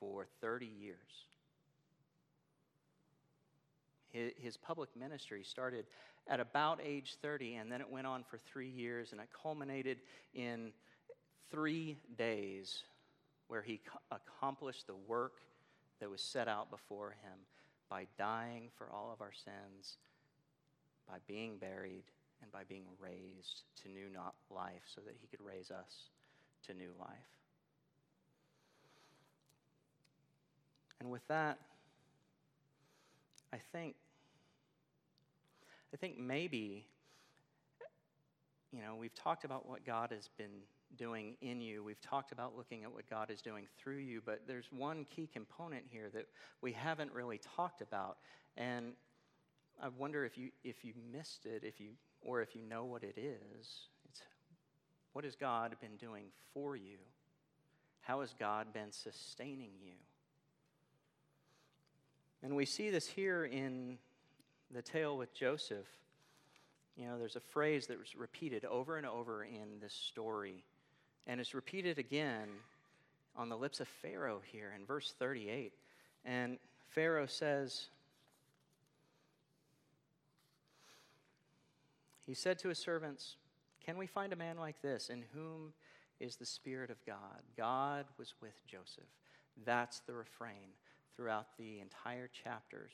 for 0.00 0.26
30 0.40 0.66
years. 0.66 0.98
His 4.12 4.56
public 4.56 4.90
ministry 4.96 5.42
started 5.42 5.86
at 6.28 6.40
about 6.40 6.80
age 6.82 7.16
30, 7.20 7.56
and 7.56 7.72
then 7.72 7.80
it 7.80 7.90
went 7.90 8.06
on 8.06 8.22
for 8.22 8.38
three 8.38 8.68
years, 8.68 9.12
and 9.12 9.20
it 9.20 9.28
culminated 9.42 9.98
in 10.34 10.72
three 11.50 11.96
days 12.16 12.84
where 13.48 13.62
he 13.62 13.80
accomplished 14.10 14.86
the 14.86 14.94
work 15.08 15.40
that 16.04 16.10
was 16.10 16.20
set 16.20 16.48
out 16.48 16.70
before 16.70 17.16
him 17.22 17.38
by 17.88 18.06
dying 18.18 18.68
for 18.76 18.90
all 18.92 19.10
of 19.10 19.22
our 19.22 19.32
sins, 19.32 19.96
by 21.08 21.16
being 21.26 21.56
buried, 21.56 22.04
and 22.42 22.52
by 22.52 22.62
being 22.68 22.84
raised 23.00 23.62
to 23.82 23.88
new 23.88 24.08
life 24.50 24.82
so 24.94 25.00
that 25.00 25.14
he 25.18 25.26
could 25.26 25.42
raise 25.42 25.70
us 25.70 26.10
to 26.66 26.74
new 26.74 26.90
life. 27.00 27.08
And 31.00 31.10
with 31.10 31.26
that, 31.28 31.58
I 33.50 33.56
think 33.72 33.94
I 35.94 35.96
think 35.96 36.18
maybe 36.18 36.84
you 38.74 38.82
know, 38.82 38.94
we've 38.94 39.14
talked 39.14 39.44
about 39.44 39.66
what 39.66 39.86
God 39.86 40.10
has 40.10 40.28
been 40.36 40.50
doing 40.96 41.36
in 41.40 41.60
you. 41.60 41.82
We've 41.82 42.00
talked 42.00 42.32
about 42.32 42.56
looking 42.56 42.84
at 42.84 42.92
what 42.92 43.08
God 43.08 43.30
is 43.30 43.40
doing 43.40 43.66
through 43.78 43.98
you, 43.98 44.22
but 44.24 44.42
there's 44.46 44.66
one 44.70 45.06
key 45.14 45.28
component 45.32 45.84
here 45.90 46.10
that 46.14 46.26
we 46.60 46.72
haven't 46.72 47.12
really 47.12 47.40
talked 47.56 47.80
about. 47.80 48.18
And 48.56 48.92
I 49.82 49.88
wonder 49.88 50.24
if 50.24 50.38
you 50.38 50.50
if 50.62 50.84
you 50.84 50.94
missed 51.12 51.46
it, 51.46 51.64
if 51.64 51.80
you 51.80 51.90
or 52.22 52.40
if 52.42 52.54
you 52.54 52.62
know 52.62 52.84
what 52.84 53.02
it 53.02 53.18
is. 53.18 53.88
It's 54.08 54.22
what 55.12 55.24
has 55.24 55.36
God 55.36 55.76
been 55.80 55.96
doing 55.96 56.26
for 56.52 56.76
you? 56.76 56.98
How 58.00 58.20
has 58.20 58.34
God 58.38 58.72
been 58.72 58.92
sustaining 58.92 59.70
you? 59.82 59.92
And 62.42 62.54
we 62.54 62.66
see 62.66 62.90
this 62.90 63.06
here 63.06 63.44
in 63.46 63.96
the 64.70 64.82
tale 64.82 65.16
with 65.16 65.32
Joseph. 65.32 65.86
You 66.96 67.06
know, 67.06 67.18
there's 67.18 67.36
a 67.36 67.40
phrase 67.40 67.86
that 67.86 67.98
was 67.98 68.14
repeated 68.14 68.64
over 68.66 68.96
and 68.96 69.06
over 69.06 69.44
in 69.44 69.80
this 69.80 69.94
story, 69.94 70.62
and 71.26 71.40
it's 71.40 71.54
repeated 71.54 71.98
again 71.98 72.48
on 73.36 73.48
the 73.48 73.56
lips 73.56 73.80
of 73.80 73.88
Pharaoh 73.88 74.40
here 74.44 74.72
in 74.78 74.86
verse 74.86 75.14
38. 75.18 75.72
And 76.24 76.58
Pharaoh 76.88 77.26
says, 77.26 77.86
He 82.26 82.34
said 82.34 82.58
to 82.60 82.68
his 82.68 82.78
servants, 82.78 83.36
Can 83.84 83.98
we 83.98 84.06
find 84.06 84.32
a 84.32 84.36
man 84.36 84.56
like 84.56 84.80
this 84.80 85.10
in 85.10 85.24
whom 85.34 85.72
is 86.20 86.36
the 86.36 86.46
Spirit 86.46 86.90
of 86.90 87.04
God? 87.04 87.42
God 87.56 88.06
was 88.18 88.34
with 88.40 88.54
Joseph. 88.66 89.04
That's 89.64 90.00
the 90.00 90.14
refrain 90.14 90.72
throughout 91.16 91.48
the 91.58 91.80
entire 91.80 92.28
chapters, 92.28 92.92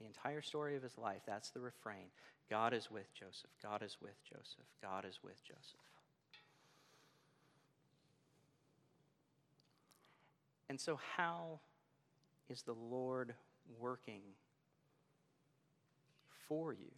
the 0.00 0.06
entire 0.06 0.42
story 0.42 0.76
of 0.76 0.82
his 0.82 0.98
life. 0.98 1.22
That's 1.26 1.50
the 1.50 1.60
refrain. 1.60 2.10
God 2.50 2.74
is 2.74 2.90
with 2.90 3.14
Joseph. 3.14 3.50
God 3.62 3.82
is 3.82 3.96
with 4.02 4.22
Joseph. 4.28 4.66
God 4.82 5.04
is 5.08 5.20
with 5.22 5.42
Joseph. 5.44 5.80
And 10.72 10.80
so, 10.80 10.98
how 11.18 11.60
is 12.48 12.62
the 12.62 12.72
Lord 12.72 13.34
working 13.78 14.22
for 16.48 16.72
you? 16.72 16.90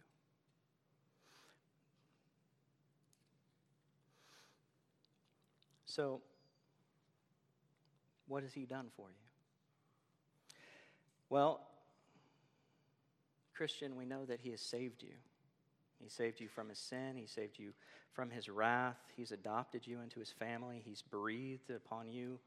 So, 5.85 6.21
what 8.29 8.43
has 8.43 8.53
He 8.53 8.65
done 8.65 8.85
for 8.95 9.09
you? 9.09 10.55
Well, 11.29 11.59
Christian, 13.53 13.97
we 13.97 14.05
know 14.05 14.23
that 14.23 14.39
He 14.39 14.51
has 14.51 14.61
saved 14.61 15.03
you. 15.03 15.15
He 16.01 16.07
saved 16.07 16.39
you 16.39 16.47
from 16.47 16.69
His 16.69 16.79
sin, 16.79 17.17
He 17.17 17.27
saved 17.27 17.59
you 17.59 17.73
from 18.13 18.29
His 18.29 18.47
wrath, 18.47 19.01
He's 19.17 19.33
adopted 19.33 19.85
you 19.85 19.99
into 19.99 20.21
His 20.21 20.31
family, 20.31 20.81
He's 20.85 21.01
breathed 21.01 21.71
upon 21.71 22.09
you 22.09 22.39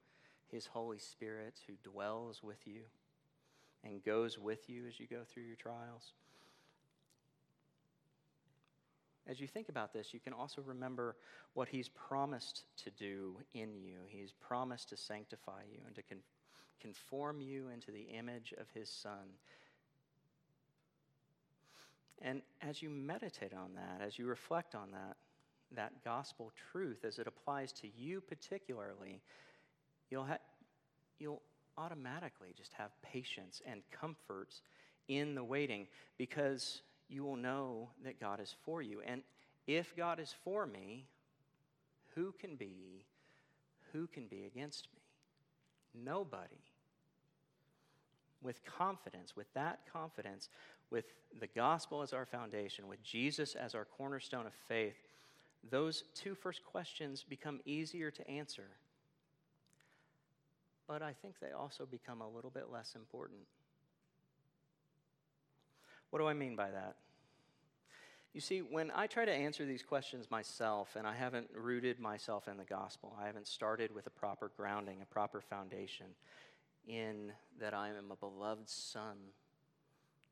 His 0.50 0.66
Holy 0.66 0.98
Spirit 0.98 1.60
who 1.66 1.74
dwells 1.88 2.42
with 2.42 2.66
you 2.66 2.80
and 3.84 4.02
goes 4.02 4.38
with 4.38 4.68
you 4.68 4.86
as 4.86 4.98
you 4.98 5.06
go 5.06 5.20
through 5.24 5.44
your 5.44 5.56
trials. 5.56 6.12
As 9.28 9.40
you 9.40 9.46
think 9.46 9.68
about 9.68 9.92
this, 9.92 10.14
you 10.14 10.20
can 10.20 10.32
also 10.32 10.62
remember 10.62 11.16
what 11.52 11.68
He's 11.68 11.88
promised 11.88 12.62
to 12.84 12.90
do 12.90 13.36
in 13.52 13.74
you. 13.74 13.98
He's 14.08 14.32
promised 14.32 14.88
to 14.88 14.96
sanctify 14.96 15.62
you 15.70 15.80
and 15.86 15.94
to 15.96 16.02
con- 16.02 16.22
conform 16.80 17.42
you 17.42 17.68
into 17.68 17.90
the 17.90 18.06
image 18.16 18.54
of 18.58 18.66
His 18.72 18.88
Son. 18.88 19.34
And 22.22 22.40
as 22.62 22.82
you 22.82 22.88
meditate 22.88 23.52
on 23.52 23.74
that, 23.74 24.04
as 24.04 24.18
you 24.18 24.26
reflect 24.26 24.74
on 24.74 24.90
that, 24.92 25.16
that 25.76 26.02
gospel 26.02 26.50
truth 26.72 27.04
as 27.04 27.18
it 27.18 27.26
applies 27.26 27.70
to 27.72 27.88
you 27.96 28.22
particularly, 28.22 29.20
you'll, 30.10 30.24
ha- 30.24 30.38
you'll 31.18 31.42
automatically 31.76 32.48
just 32.56 32.72
have 32.74 32.90
patience 33.02 33.62
and 33.66 33.82
comfort 33.90 34.54
in 35.08 35.34
the 35.34 35.44
waiting 35.44 35.86
because 36.16 36.82
you 37.08 37.24
will 37.24 37.36
know 37.36 37.88
that 38.04 38.20
God 38.20 38.40
is 38.40 38.54
for 38.64 38.82
you. 38.82 39.00
And 39.06 39.22
if 39.66 39.96
God 39.96 40.20
is 40.20 40.34
for 40.44 40.66
me, 40.66 41.06
who 42.14 42.34
can 42.40 42.56
be 42.56 43.04
who 43.92 44.06
can 44.06 44.26
be 44.26 44.44
against 44.44 44.88
me? 44.94 45.00
Nobody. 46.04 46.60
With 48.42 48.64
confidence, 48.64 49.34
with 49.34 49.52
that 49.54 49.80
confidence, 49.92 50.48
with 50.90 51.06
the 51.40 51.46
gospel 51.46 52.02
as 52.02 52.12
our 52.12 52.26
foundation, 52.26 52.86
with 52.86 53.02
Jesus 53.02 53.54
as 53.54 53.74
our 53.74 53.84
cornerstone 53.84 54.46
of 54.46 54.52
faith, 54.68 54.96
those 55.70 56.04
two 56.14 56.34
first 56.34 56.64
questions 56.64 57.24
become 57.28 57.60
easier 57.64 58.10
to 58.10 58.30
answer. 58.30 58.68
But 60.88 61.02
I 61.02 61.12
think 61.12 61.34
they 61.38 61.52
also 61.52 61.86
become 61.86 62.22
a 62.22 62.28
little 62.28 62.50
bit 62.50 62.72
less 62.72 62.94
important. 62.96 63.40
What 66.10 66.18
do 66.18 66.26
I 66.26 66.32
mean 66.32 66.56
by 66.56 66.70
that? 66.70 66.96
You 68.32 68.40
see, 68.40 68.60
when 68.60 68.90
I 68.94 69.06
try 69.06 69.24
to 69.24 69.32
answer 69.32 69.64
these 69.64 69.82
questions 69.82 70.30
myself, 70.30 70.96
and 70.96 71.06
I 71.06 71.14
haven't 71.14 71.48
rooted 71.54 72.00
myself 72.00 72.48
in 72.48 72.56
the 72.56 72.64
gospel, 72.64 73.14
I 73.20 73.26
haven't 73.26 73.46
started 73.46 73.94
with 73.94 74.06
a 74.06 74.10
proper 74.10 74.50
grounding, 74.56 75.02
a 75.02 75.06
proper 75.06 75.40
foundation 75.40 76.06
in 76.86 77.32
that 77.60 77.74
I 77.74 77.88
am 77.88 78.10
a 78.10 78.16
beloved 78.16 78.68
son 78.68 79.16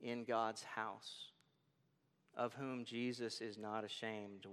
in 0.01 0.25
God's 0.25 0.63
house, 0.63 1.31
of 2.35 2.55
whom 2.55 2.85
Jesus 2.85 3.41
is 3.41 3.59
not 3.59 3.85
ashamed, 3.85 4.47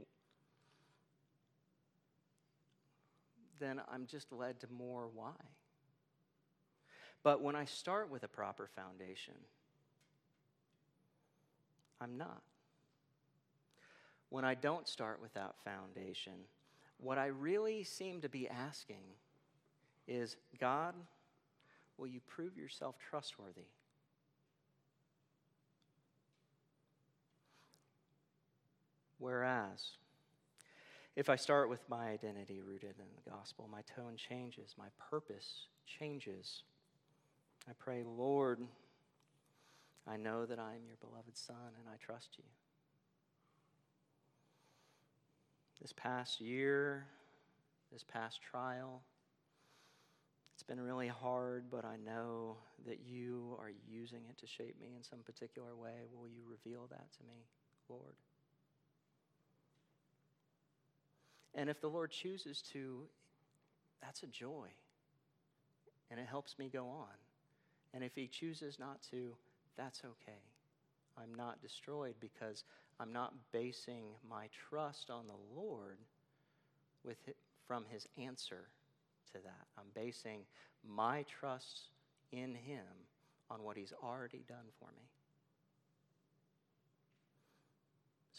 then 3.60 3.82
I'm 3.92 4.06
just 4.06 4.32
led 4.32 4.60
to 4.62 4.68
more 4.72 5.10
why. 5.14 5.32
But 7.24 7.42
when 7.42 7.56
I 7.56 7.66
start 7.66 8.12
with 8.12 8.24
a 8.24 8.28
proper 8.28 8.70
foundation, 8.76 9.36
I'm 12.02 12.18
not. 12.18 12.42
When 14.30 14.44
I 14.44 14.56
don't 14.56 14.88
start 14.88 15.22
with 15.22 15.34
that 15.36 15.56
foundation, 15.64 16.34
what 16.98 17.18
I 17.18 17.28
really 17.28 17.84
seem 17.84 18.22
to 18.22 18.30
be 18.30 18.48
asking 18.50 19.04
is 20.08 20.36
God, 20.60 20.96
will 21.98 22.08
you 22.08 22.20
prove 22.28 22.58
yourself 22.58 22.96
trustworthy? 23.00 23.68
Whereas, 29.20 29.92
if 31.16 31.30
I 31.30 31.38
start 31.38 31.70
with 31.70 31.88
my 31.88 32.10
identity 32.10 32.60
rooted 32.60 32.96
in 33.00 33.06
the 33.16 33.32
gospel, 33.32 33.70
my 33.72 33.82
tone 33.96 34.18
changes, 34.18 34.76
my 34.78 34.88
purpose 35.10 35.68
changes. 35.86 36.64
I 37.68 37.72
pray, 37.78 38.04
Lord, 38.04 38.60
I 40.08 40.18
know 40.18 40.46
that 40.46 40.60
I 40.60 40.76
am 40.76 40.86
your 40.86 40.98
beloved 41.00 41.38
Son 41.38 41.56
and 41.80 41.88
I 41.88 41.96
trust 42.04 42.30
you. 42.38 42.44
This 45.82 45.94
past 45.94 46.42
year, 46.42 47.06
this 47.92 48.04
past 48.04 48.42
trial, 48.42 49.02
it's 50.54 50.64
been 50.64 50.80
really 50.80 51.08
hard, 51.08 51.66
but 51.72 51.84
I 51.84 51.98
know 51.98 52.58
that 52.86 53.00
you 53.06 53.58
are 53.60 53.72
using 53.90 54.20
it 54.30 54.38
to 54.40 54.48
shape 54.48 54.80
me 54.80 54.94
in 54.96 55.04
some 55.04 55.20
particular 55.20 55.76
way. 55.76 56.08
Will 56.14 56.28
you 56.28 56.42
reveal 56.50 56.88
that 56.90 57.12
to 57.18 57.24
me, 57.24 57.46
Lord? 57.90 58.16
And 61.56 61.70
if 61.70 61.82
the 61.82 61.90
Lord 61.90 62.12
chooses 62.12 62.62
to, 62.74 63.04
that's 64.02 64.24
a 64.24 64.28
joy. 64.28 64.68
And 66.12 66.20
it 66.20 66.28
helps 66.28 66.58
me 66.60 66.70
go 66.72 66.88
on. 66.88 67.23
And 67.94 68.04
if 68.04 68.16
He 68.16 68.28
chooses 68.28 68.80
not 68.80 69.02
to, 69.12 69.36
that's 69.78 70.02
okay. 70.04 70.40
I'm 71.18 71.34
not 71.36 71.62
destroyed 71.62 72.16
because 72.20 72.64
I'm 73.00 73.14
not 73.14 73.34
basing 73.52 74.06
my 74.28 74.48
trust 74.70 75.10
on 75.10 75.26
the 75.28 75.62
Lord 75.62 75.98
with 77.04 77.18
from 77.68 77.86
His 77.92 78.08
answer 78.18 78.68
to 79.34 79.42
that. 79.44 79.68
I'm 79.78 79.86
basing 79.94 80.42
my 80.88 81.26
trust 81.40 81.90
in 82.32 82.56
Him 82.56 82.86
on 83.50 83.64
what 83.64 83.78
He's 83.78 83.94
already 84.04 84.44
done 84.48 84.66
for 84.80 84.88
me. 84.98 85.08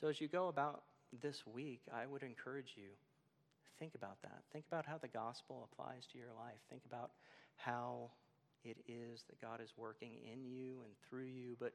So 0.00 0.08
as 0.08 0.20
you 0.20 0.28
go 0.28 0.48
about 0.48 0.82
this 1.22 1.44
week, 1.46 1.80
I 1.92 2.06
would 2.06 2.22
encourage 2.22 2.74
you 2.76 2.90
think 3.78 3.94
about 3.94 4.20
that. 4.22 4.42
Think 4.52 4.64
about 4.70 4.86
how 4.86 4.98
the 4.98 5.08
gospel 5.08 5.68
applies 5.72 6.06
to 6.12 6.18
your 6.18 6.32
life. 6.38 6.58
Think 6.70 6.82
about 6.86 7.10
how 7.56 8.10
it 8.64 8.78
is 8.88 9.22
that 9.28 9.40
God 9.40 9.60
is 9.60 9.72
working 9.76 10.12
in 10.24 10.44
you 10.44 10.80
and 10.84 10.92
through 11.08 11.28
you, 11.28 11.56
but 11.60 11.72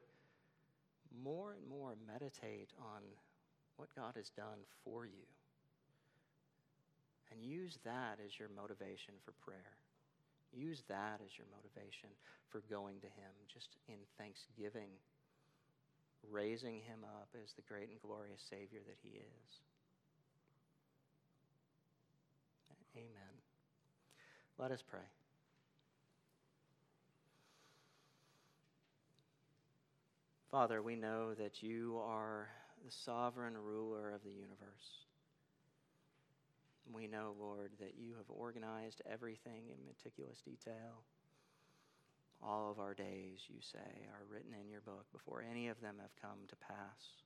more 1.22 1.52
and 1.52 1.66
more 1.68 1.94
meditate 2.06 2.70
on 2.78 3.02
what 3.76 3.94
God 3.94 4.14
has 4.16 4.30
done 4.30 4.58
for 4.84 5.06
you. 5.06 5.26
And 7.30 7.42
use 7.42 7.78
that 7.84 8.18
as 8.24 8.38
your 8.38 8.48
motivation 8.54 9.14
for 9.24 9.32
prayer. 9.44 9.78
Use 10.52 10.82
that 10.88 11.22
as 11.24 11.38
your 11.38 11.46
motivation 11.54 12.10
for 12.50 12.62
going 12.68 12.98
to 13.00 13.06
Him, 13.06 13.32
just 13.46 13.78
in 13.88 14.02
thanksgiving, 14.18 14.90
raising 16.28 16.82
Him 16.82 17.06
up 17.06 17.28
as 17.38 17.54
the 17.54 17.62
great 17.62 17.88
and 17.88 18.02
glorious 18.02 18.42
Savior 18.50 18.80
that 18.86 18.98
He 19.02 19.14
is. 19.14 19.50
Amen. 22.96 23.34
Let 24.58 24.72
us 24.72 24.82
pray. 24.82 25.19
Father, 30.50 30.82
we 30.82 30.96
know 30.96 31.32
that 31.34 31.62
you 31.62 32.00
are 32.04 32.48
the 32.84 32.90
sovereign 32.90 33.56
ruler 33.56 34.10
of 34.10 34.24
the 34.24 34.32
universe. 34.32 35.06
We 36.92 37.06
know, 37.06 37.34
Lord, 37.38 37.70
that 37.78 37.94
you 37.96 38.14
have 38.16 38.28
organized 38.28 39.00
everything 39.08 39.68
in 39.68 39.86
meticulous 39.86 40.40
detail. 40.40 41.04
All 42.42 42.68
of 42.68 42.80
our 42.80 42.94
days, 42.94 43.38
you 43.48 43.60
say, 43.60 44.08
are 44.08 44.26
written 44.28 44.52
in 44.60 44.68
your 44.68 44.80
book 44.80 45.06
before 45.12 45.44
any 45.48 45.68
of 45.68 45.80
them 45.80 45.96
have 46.00 46.16
come 46.20 46.38
to 46.48 46.56
pass. 46.56 47.22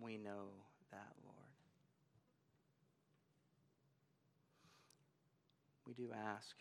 We 0.00 0.18
know 0.18 0.48
that, 0.90 1.12
Lord. 1.22 1.34
We 5.86 5.94
do 5.94 6.10
ask 6.12 6.56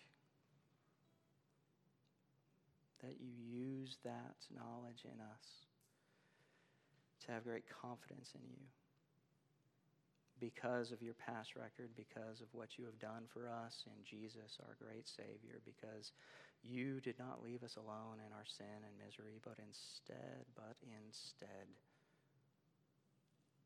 that 3.04 3.20
you 3.20 3.32
use 3.36 3.98
that 4.04 4.40
knowledge 4.50 5.04
in 5.06 5.20
us 5.20 5.68
to 7.26 7.32
have 7.32 7.44
great 7.44 7.68
confidence 7.68 8.32
in 8.36 8.42
you 8.48 8.64
because 10.40 10.92
of 10.92 11.02
your 11.02 11.16
past 11.16 11.56
record, 11.56 11.92
because 11.96 12.42
of 12.42 12.52
what 12.52 12.76
you 12.76 12.84
have 12.84 13.00
done 13.00 13.24
for 13.32 13.48
us 13.48 13.86
in 13.88 13.96
Jesus, 14.04 14.60
our 14.60 14.76
great 14.76 15.08
Savior, 15.08 15.64
because 15.64 16.12
you 16.64 17.00
did 17.00 17.16
not 17.20 17.44
leave 17.44 17.64
us 17.64 17.76
alone 17.76 18.20
in 18.20 18.32
our 18.36 18.48
sin 18.48 18.84
and 18.84 18.96
misery, 19.00 19.40
but 19.44 19.56
instead, 19.60 20.44
but 20.56 20.76
instead, 20.84 21.68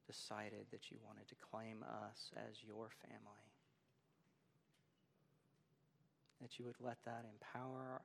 decided 0.05 0.65
that 0.71 0.89
you 0.89 0.97
wanted 1.05 1.27
to 1.27 1.35
claim 1.51 1.83
us 1.83 2.31
as 2.37 2.63
your 2.63 2.89
family. 3.01 3.49
That 6.41 6.57
you 6.57 6.65
would 6.65 6.79
let 6.79 6.97
that 7.05 7.25
empower 7.25 8.01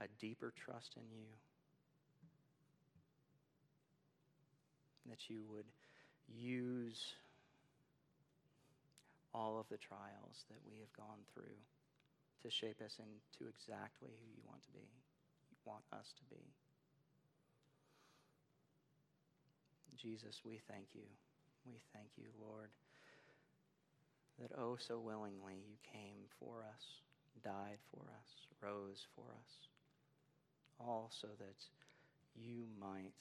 a 0.00 0.06
deeper 0.20 0.52
trust 0.64 0.94
in 0.96 1.04
you. 1.10 1.28
That 5.08 5.28
you 5.28 5.42
would 5.50 5.66
use 6.28 7.14
all 9.34 9.58
of 9.58 9.66
the 9.68 9.80
trials 9.80 10.44
that 10.48 10.60
we 10.68 10.78
have 10.80 10.92
gone 10.92 11.24
through 11.32 11.58
to 12.42 12.50
shape 12.50 12.80
us 12.84 12.98
into 12.98 13.48
exactly 13.48 14.10
who 14.10 14.28
you 14.34 14.42
want 14.44 14.62
to 14.62 14.72
be, 14.72 14.84
you 15.50 15.56
want 15.64 15.84
us 15.92 16.12
to 16.18 16.24
be. 16.28 16.42
Jesus, 19.96 20.42
we 20.44 20.58
thank 20.66 20.90
you. 20.94 21.06
We 21.64 21.78
thank 21.94 22.10
you, 22.18 22.26
Lord, 22.42 22.74
that 24.40 24.50
oh 24.58 24.74
so 24.74 24.98
willingly 24.98 25.62
you 25.62 25.78
came 25.86 26.26
for 26.40 26.66
us, 26.66 26.82
died 27.44 27.78
for 27.94 28.02
us, 28.10 28.28
rose 28.58 29.06
for 29.14 29.30
us, 29.30 29.52
all 30.86 31.10
so 31.10 31.28
that 31.38 31.58
you 32.34 32.66
might 32.80 33.20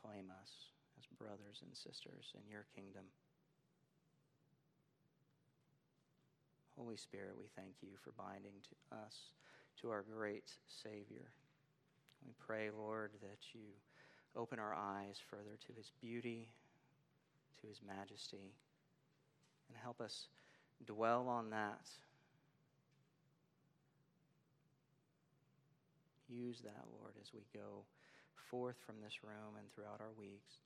claim 0.00 0.30
us 0.42 0.50
as 0.98 1.06
brothers 1.18 1.62
and 1.62 1.76
sisters 1.76 2.32
in 2.34 2.50
your 2.50 2.66
kingdom. 2.74 3.04
Holy 6.76 6.96
Spirit, 6.96 7.34
we 7.38 7.46
thank 7.54 7.74
you 7.82 7.90
for 8.02 8.12
binding 8.12 8.58
to 8.64 8.96
us 8.96 9.30
to 9.80 9.90
our 9.90 10.02
great 10.02 10.50
Savior. 10.82 11.30
We 12.26 12.32
pray, 12.38 12.70
Lord, 12.76 13.10
that 13.20 13.38
you 13.52 13.60
open 14.36 14.58
our 14.58 14.74
eyes 14.74 15.20
further 15.30 15.58
to 15.66 15.72
his 15.76 15.92
beauty, 16.00 16.48
to 17.60 17.68
his 17.68 17.80
majesty, 17.86 18.54
and 19.68 19.78
help 19.82 20.00
us 20.00 20.28
dwell 20.86 21.28
on 21.28 21.50
that. 21.50 21.88
Use 26.32 26.64
that, 26.64 26.88
Lord, 26.88 27.12
as 27.20 27.28
we 27.36 27.44
go 27.52 27.84
forth 28.48 28.80
from 28.88 29.04
this 29.04 29.20
room 29.20 29.60
and 29.60 29.68
throughout 29.68 30.00
our 30.00 30.16
weeks 30.16 30.64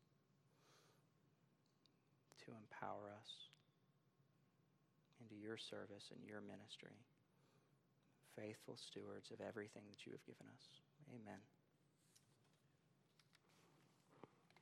to 2.46 2.54
empower 2.54 3.10
us 3.10 3.50
into 5.18 5.34
your 5.34 5.58
service 5.58 6.14
and 6.14 6.22
your 6.22 6.38
ministry. 6.38 6.94
Faithful 8.38 8.78
stewards 8.78 9.34
of 9.34 9.42
everything 9.42 9.82
that 9.90 10.06
you 10.06 10.14
have 10.14 10.22
given 10.22 10.46
us. 10.46 10.64
Amen. 11.10 11.42